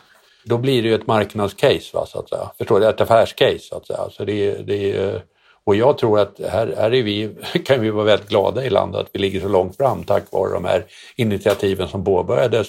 då 0.48 0.58
blir 0.58 0.82
det 0.82 0.88
ju 0.88 0.94
ett 0.94 1.06
marknadscase, 1.06 1.90
va, 1.96 2.06
så 2.06 2.18
att 2.18 2.28
säga. 2.28 2.50
Förstår 2.58 2.80
du? 2.80 2.88
Ett 2.88 3.00
affärscase, 3.00 3.58
så 3.58 3.76
att 3.76 3.86
säga. 3.86 4.10
Så 4.10 4.24
det, 4.24 4.66
det, 4.66 5.22
och 5.64 5.76
jag 5.76 5.98
tror 5.98 6.18
att 6.18 6.40
här, 6.50 6.74
här 6.76 6.94
är 6.94 7.02
vi, 7.02 7.30
kan 7.64 7.80
vi 7.80 7.90
vara 7.90 8.04
väldigt 8.04 8.28
glada 8.28 8.64
i 8.64 8.70
landet 8.70 9.00
att 9.00 9.10
vi 9.12 9.18
ligger 9.18 9.40
så 9.40 9.48
långt 9.48 9.76
fram 9.76 10.04
tack 10.04 10.32
vare 10.32 10.52
de 10.52 10.64
här 10.64 10.84
initiativen 11.16 11.88
som 11.88 12.04
påbörjades 12.04 12.68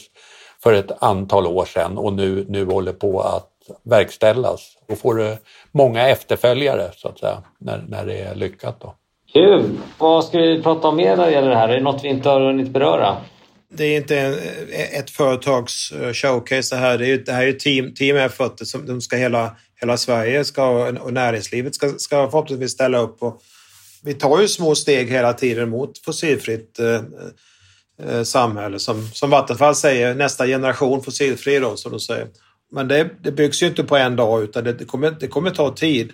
för 0.64 0.74
ett 0.74 1.04
antal 1.04 1.48
år 1.48 1.66
sedan 1.66 1.98
och 1.98 2.14
nu, 2.14 2.46
nu 2.50 2.66
håller 2.66 2.94
på 2.94 3.22
att 3.22 3.52
verkställas. 3.84 4.78
Då 4.88 4.96
får 4.96 5.16
du 5.16 5.38
många 5.72 6.08
efterföljare 6.08 6.92
så 6.96 7.08
att 7.08 7.20
säga 7.20 7.44
när, 7.60 7.86
när 7.88 8.06
det 8.06 8.22
är 8.22 8.36
lyckat. 8.36 8.82
Då. 8.82 8.94
Kul! 9.34 9.78
Vad 9.98 10.26
ska 10.26 10.38
vi 10.38 10.64
prata 10.64 10.88
om 10.88 10.96
mer 10.96 11.18
när 11.18 11.26
det 11.26 11.32
gäller 11.32 11.50
det 11.50 11.56
här? 11.56 11.70
Är 11.70 11.78
det 11.78 11.84
något 11.84 12.04
vi 12.04 12.08
inte 12.08 12.30
har 12.30 12.42
hunnit 12.42 12.70
beröra? 12.70 13.18
Det 13.70 13.84
är 13.84 13.98
inte 13.98 14.20
en, 14.20 14.36
ett 14.70 15.10
företags 15.10 15.92
eh, 15.92 16.14
showcase 16.14 16.76
det 16.76 16.80
här. 16.80 16.98
Det, 16.98 17.08
är, 17.08 17.18
det 17.18 17.32
här 17.32 17.48
är 17.48 17.54
team, 17.54 17.94
team 17.94 18.18
effort. 18.18 18.60
Som 18.62 18.86
de 18.86 19.02
ska 19.02 19.16
hela 19.16 19.58
hela 19.82 19.98
Sverige 19.98 20.46
ska, 20.46 20.90
och 20.90 21.14
näringslivet 21.14 21.76
ska, 21.76 21.94
ska 21.98 22.30
förhoppningsvis 22.32 22.72
ställa 22.72 22.98
upp 22.98 23.20
på. 23.20 23.40
Vi 24.04 24.14
tar 24.14 24.42
ju 24.42 24.48
små 24.48 24.76
steg 24.76 25.10
hela 25.10 25.34
tiden 25.34 25.70
mot 25.70 25.98
fossilfritt 25.98 26.80
eh, 26.80 27.02
eh, 28.08 28.24
samhälle. 28.24 28.80
Som, 28.80 29.08
som 29.14 29.30
Vattenfall 29.30 29.76
säger, 29.76 30.16
nästa 30.16 30.46
generation 30.46 31.04
fossilfri 31.04 31.60
då, 31.60 31.76
som 31.76 31.92
de 31.92 32.00
säger. 32.00 32.28
Men 32.72 32.88
det, 32.88 33.10
det 33.24 33.32
byggs 33.32 33.64
ju 33.64 33.68
inte 33.68 33.84
på 33.84 33.98
en 33.98 34.16
dag 34.16 34.44
utan 34.44 34.64
det, 34.64 34.74
det, 34.74 34.86
kommer, 34.86 35.12
det 35.20 35.28
kommer 35.28 35.52
ta 35.52 35.76
tid. 35.76 36.12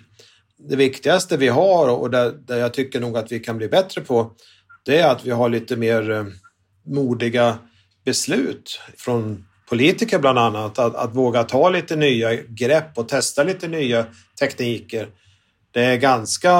Det 0.68 0.76
viktigaste 0.76 1.36
vi 1.36 1.48
har 1.48 1.88
och 1.88 2.10
där, 2.10 2.30
där 2.30 2.58
jag 2.58 2.74
tycker 2.74 3.00
nog 3.00 3.18
att 3.18 3.32
vi 3.32 3.40
kan 3.40 3.58
bli 3.58 3.68
bättre 3.68 4.00
på 4.00 4.32
det 4.84 4.98
är 4.98 5.08
att 5.08 5.24
vi 5.24 5.30
har 5.30 5.48
lite 5.48 5.76
mer 5.76 6.10
eh, 6.10 6.24
modiga 6.86 7.58
beslut 8.04 8.80
från 8.96 9.46
politiker 9.68 10.18
bland 10.18 10.38
annat. 10.38 10.78
Att, 10.78 10.94
att 10.94 11.14
våga 11.14 11.42
ta 11.42 11.68
lite 11.68 11.96
nya 11.96 12.34
grepp 12.34 12.98
och 12.98 13.08
testa 13.08 13.42
lite 13.42 13.68
nya 13.68 14.06
tekniker. 14.40 15.08
Det 15.70 15.84
är 15.84 15.96
ganska 15.96 16.52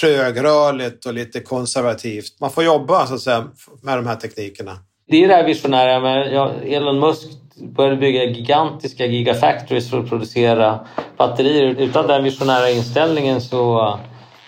trögrörligt 0.00 1.06
och 1.06 1.14
lite 1.14 1.40
konservativt. 1.40 2.40
Man 2.40 2.50
får 2.50 2.64
jobba 2.64 3.06
så 3.06 3.14
att 3.14 3.20
säga, 3.20 3.48
med 3.82 3.98
de 3.98 4.06
här 4.06 4.16
teknikerna. 4.16 4.78
Det 5.08 5.24
är 5.24 5.28
det 5.28 5.34
här 5.34 5.46
visionära 5.46 6.00
med 6.00 6.32
ja, 6.32 6.52
Elon 6.52 7.00
Musk 7.00 7.28
började 7.56 7.96
bygga 7.96 8.24
gigantiska 8.24 9.06
gigafactories 9.06 9.90
för 9.90 9.98
att 9.98 10.08
producera 10.08 10.86
batterier. 11.16 11.66
Utan 11.66 12.06
den 12.06 12.24
visionära 12.24 12.70
inställningen 12.70 13.40
så 13.40 13.98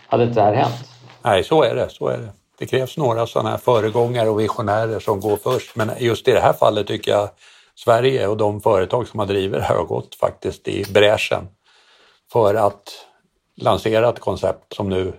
hade 0.06 0.24
inte 0.24 0.34
det 0.34 0.44
här 0.44 0.54
hänt. 0.54 0.90
Nej, 1.22 1.44
så 1.44 1.62
är 1.62 1.74
det. 1.74 1.90
Så 1.90 2.08
är 2.08 2.18
det. 2.18 2.32
Det 2.58 2.66
krävs 2.66 2.96
några 2.96 3.26
sådana 3.26 3.50
här 3.50 3.58
föregångare 3.58 4.28
och 4.28 4.40
visionärer 4.40 5.00
som 5.00 5.20
går 5.20 5.36
först. 5.42 5.76
Men 5.76 5.90
just 5.98 6.28
i 6.28 6.32
det 6.32 6.40
här 6.40 6.52
fallet 6.52 6.86
tycker 6.86 7.10
jag 7.10 7.30
Sverige 7.74 8.26
och 8.26 8.36
de 8.36 8.60
företag 8.60 9.08
som 9.08 9.18
har 9.18 9.26
drivit 9.26 9.60
det 9.60 9.64
här 9.66 9.76
har 9.76 9.84
gått 9.84 10.14
faktiskt 10.14 10.68
i 10.68 10.84
bräschen 10.92 11.46
för 12.32 12.54
att 12.54 12.82
lansera 13.56 14.08
ett 14.08 14.20
koncept 14.20 14.74
som 14.74 14.88
nu 14.88 15.12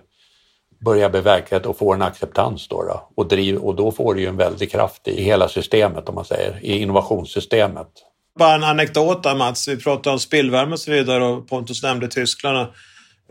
börjar 0.84 1.10
bli 1.10 1.20
verklighet 1.20 1.66
och 1.66 1.78
får 1.78 1.94
en 1.94 2.02
acceptans 2.02 2.68
då, 2.68 2.82
då. 2.82 3.08
Och, 3.14 3.28
driv, 3.28 3.56
och 3.56 3.74
då 3.74 3.92
får 3.92 4.14
det 4.14 4.20
ju 4.20 4.26
en 4.26 4.36
väldig 4.36 4.70
kraft 4.70 5.08
i 5.08 5.22
hela 5.22 5.48
systemet 5.48 6.08
om 6.08 6.14
man 6.14 6.24
säger, 6.24 6.58
i 6.62 6.78
innovationssystemet. 6.78 7.88
Bara 8.38 8.54
en 8.54 8.64
anekdot 8.64 9.22
där 9.22 9.34
Mats, 9.34 9.68
vi 9.68 9.76
pratade 9.76 10.12
om 10.12 10.18
spillvärme 10.18 10.72
och 10.72 10.80
så 10.80 10.90
vidare 10.90 11.24
och 11.24 11.48
Pontus 11.48 11.82
nämnde 11.82 12.08
Tyskland. 12.08 12.68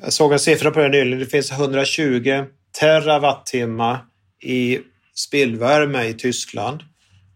Jag 0.01 0.13
såg 0.13 0.33
en 0.33 0.39
siffra 0.39 0.71
på 0.71 0.79
det 0.79 0.89
nyligen, 0.89 1.19
det 1.19 1.25
finns 1.25 1.51
120 1.51 2.45
terawattimmar 2.79 3.99
i 4.43 4.79
spillvärme 5.15 6.03
i 6.03 6.13
Tyskland 6.13 6.83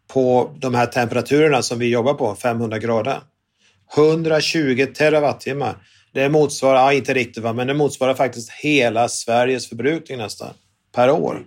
på 0.08 0.56
de 0.60 0.75
här 0.75 0.86
temperaturerna 0.86 1.62
som 1.62 1.80
vi 1.80 1.89
jobbar 1.89 2.13
på, 2.13 2.36
500 2.36 2.80
grader. 2.80 3.21
120 3.95 4.88
terawattimmar. 4.95 5.75
Det 6.13 6.30
motsvarar, 6.30 6.80
ja, 6.80 6.93
inte 6.93 7.13
riktigt, 7.13 7.43
va, 7.43 7.54
men 7.54 7.67
det 7.67 7.73
motsvarar 7.73 8.13
faktiskt 8.13 8.52
hela 8.52 9.10
Sveriges 9.10 9.69
förbrukning 9.69 10.17
nästan 10.17 10.54
per 10.95 11.12
år. 11.12 11.43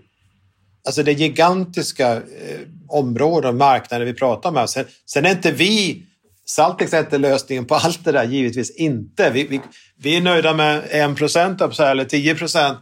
Alltså 0.85 1.03
det 1.03 1.11
är 1.11 1.15
gigantiska 1.15 2.13
eh, 2.13 2.61
områden, 2.89 3.57
marknader 3.57 4.05
vi 4.05 4.15
pratar 4.15 4.61
om. 4.61 4.69
Sen, 4.69 4.85
sen 5.07 5.27
är 5.27 5.31
inte 5.31 5.53
vi, 5.53 6.03
Saltex 6.47 6.93
är 6.93 7.01
inte 7.01 7.19
lösningen 7.19 7.65
på 7.65 7.75
allt 7.75 8.05
det 8.05 8.13
där, 8.13 8.25
givetvis 8.25 8.71
inte. 8.77 9.31
Vi, 9.31 9.47
vi, 9.47 9.61
vi 9.99 10.17
är 10.17 10.21
nöjda 10.21 10.55
med 10.55 10.83
1 10.91 11.17
procent 11.17 11.61
eller 11.61 12.05
10 12.05 12.35
procent. 12.35 12.79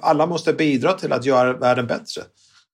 Alla 0.00 0.26
måste 0.26 0.52
bidra 0.52 0.92
till 0.92 1.12
att 1.12 1.24
göra 1.24 1.52
världen 1.52 1.86
bättre. 1.86 2.22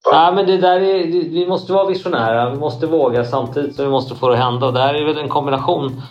Ja, 0.05 0.33
men 0.35 0.47
det 0.47 0.57
där 0.57 0.81
är, 0.81 1.07
vi 1.31 1.47
måste 1.47 1.73
vara 1.73 1.88
visionära, 1.88 2.51
vi 2.51 2.59
måste 2.59 2.87
våga 2.87 3.25
samtidigt 3.25 3.77
som 3.77 3.85
vi 3.85 3.90
måste 3.90 4.14
få 4.14 4.29
det 4.29 4.35
att 4.35 4.45
hända. 4.45 4.66
Och 4.66 4.73
det 4.73 4.81
här 4.81 4.95
är 4.95 5.05
väl 5.05 5.19
en 5.19 5.29
kombination 5.29 6.03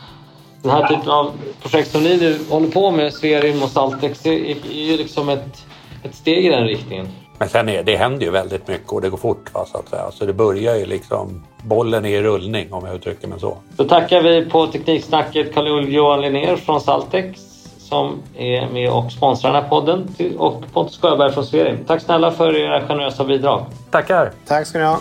den 0.62 0.72
här 0.72 0.88
typen 0.88 1.10
av 1.10 1.32
projekt 1.62 1.92
som 1.92 2.04
ni 2.04 2.18
nu 2.18 2.40
håller 2.50 2.68
på 2.68 2.92
med, 2.92 3.14
Sverim 3.14 3.64
och 3.64 3.70
Saltex, 3.70 4.26
är 4.26 4.32
ju 4.72 4.98
liksom 4.98 5.30
ett, 5.30 5.66
ett 6.04 6.16
steg 6.16 6.46
i 6.46 6.50
den 6.50 6.64
riktningen. 6.64 7.08
Men 7.38 7.50
sen 7.50 7.70
är, 7.70 7.84
det 7.84 7.96
händer 7.96 8.26
ju 8.26 8.32
väldigt 8.32 8.68
mycket 8.68 8.92
och 8.92 9.02
det 9.02 9.10
går 9.10 9.18
fort. 9.18 9.54
Va, 9.54 9.66
så 9.66 9.78
att 9.78 9.90
säga. 9.90 10.12
Så 10.12 10.26
det 10.26 10.34
börjar 10.34 10.76
ju 10.76 10.86
liksom, 10.86 11.46
bollen 11.64 12.06
är 12.06 12.10
i 12.10 12.22
rullning 12.22 12.74
om 12.74 12.86
jag 12.86 12.96
uttrycker 12.96 13.28
mig 13.28 13.40
så. 13.40 13.58
Då 13.78 13.84
tackar 13.84 14.22
vi 14.22 14.46
på 14.46 14.68
Tekniksnacket 14.68 15.54
Carl-Johan 15.54 16.22
Linnér 16.22 16.56
från 16.56 16.82
Saltex 16.82 17.49
som 17.90 18.22
är 18.38 18.70
med 18.70 18.92
och 18.92 19.12
sponsrar 19.12 19.54
den 19.54 19.64
här 19.64 19.70
podden 19.70 20.08
och 20.38 20.64
Pontus 20.74 21.00
Sjöberg 21.02 21.32
från 21.32 21.46
Sverim. 21.46 21.86
Tack 21.88 22.02
snälla 22.02 22.32
för 22.32 22.56
era 22.56 22.88
generösa 22.88 23.24
bidrag. 23.26 23.66
Tackar! 23.92 24.32
Tack 24.48 24.68
ska 24.68 24.80
ni 24.80 24.86
ha! 24.86 25.00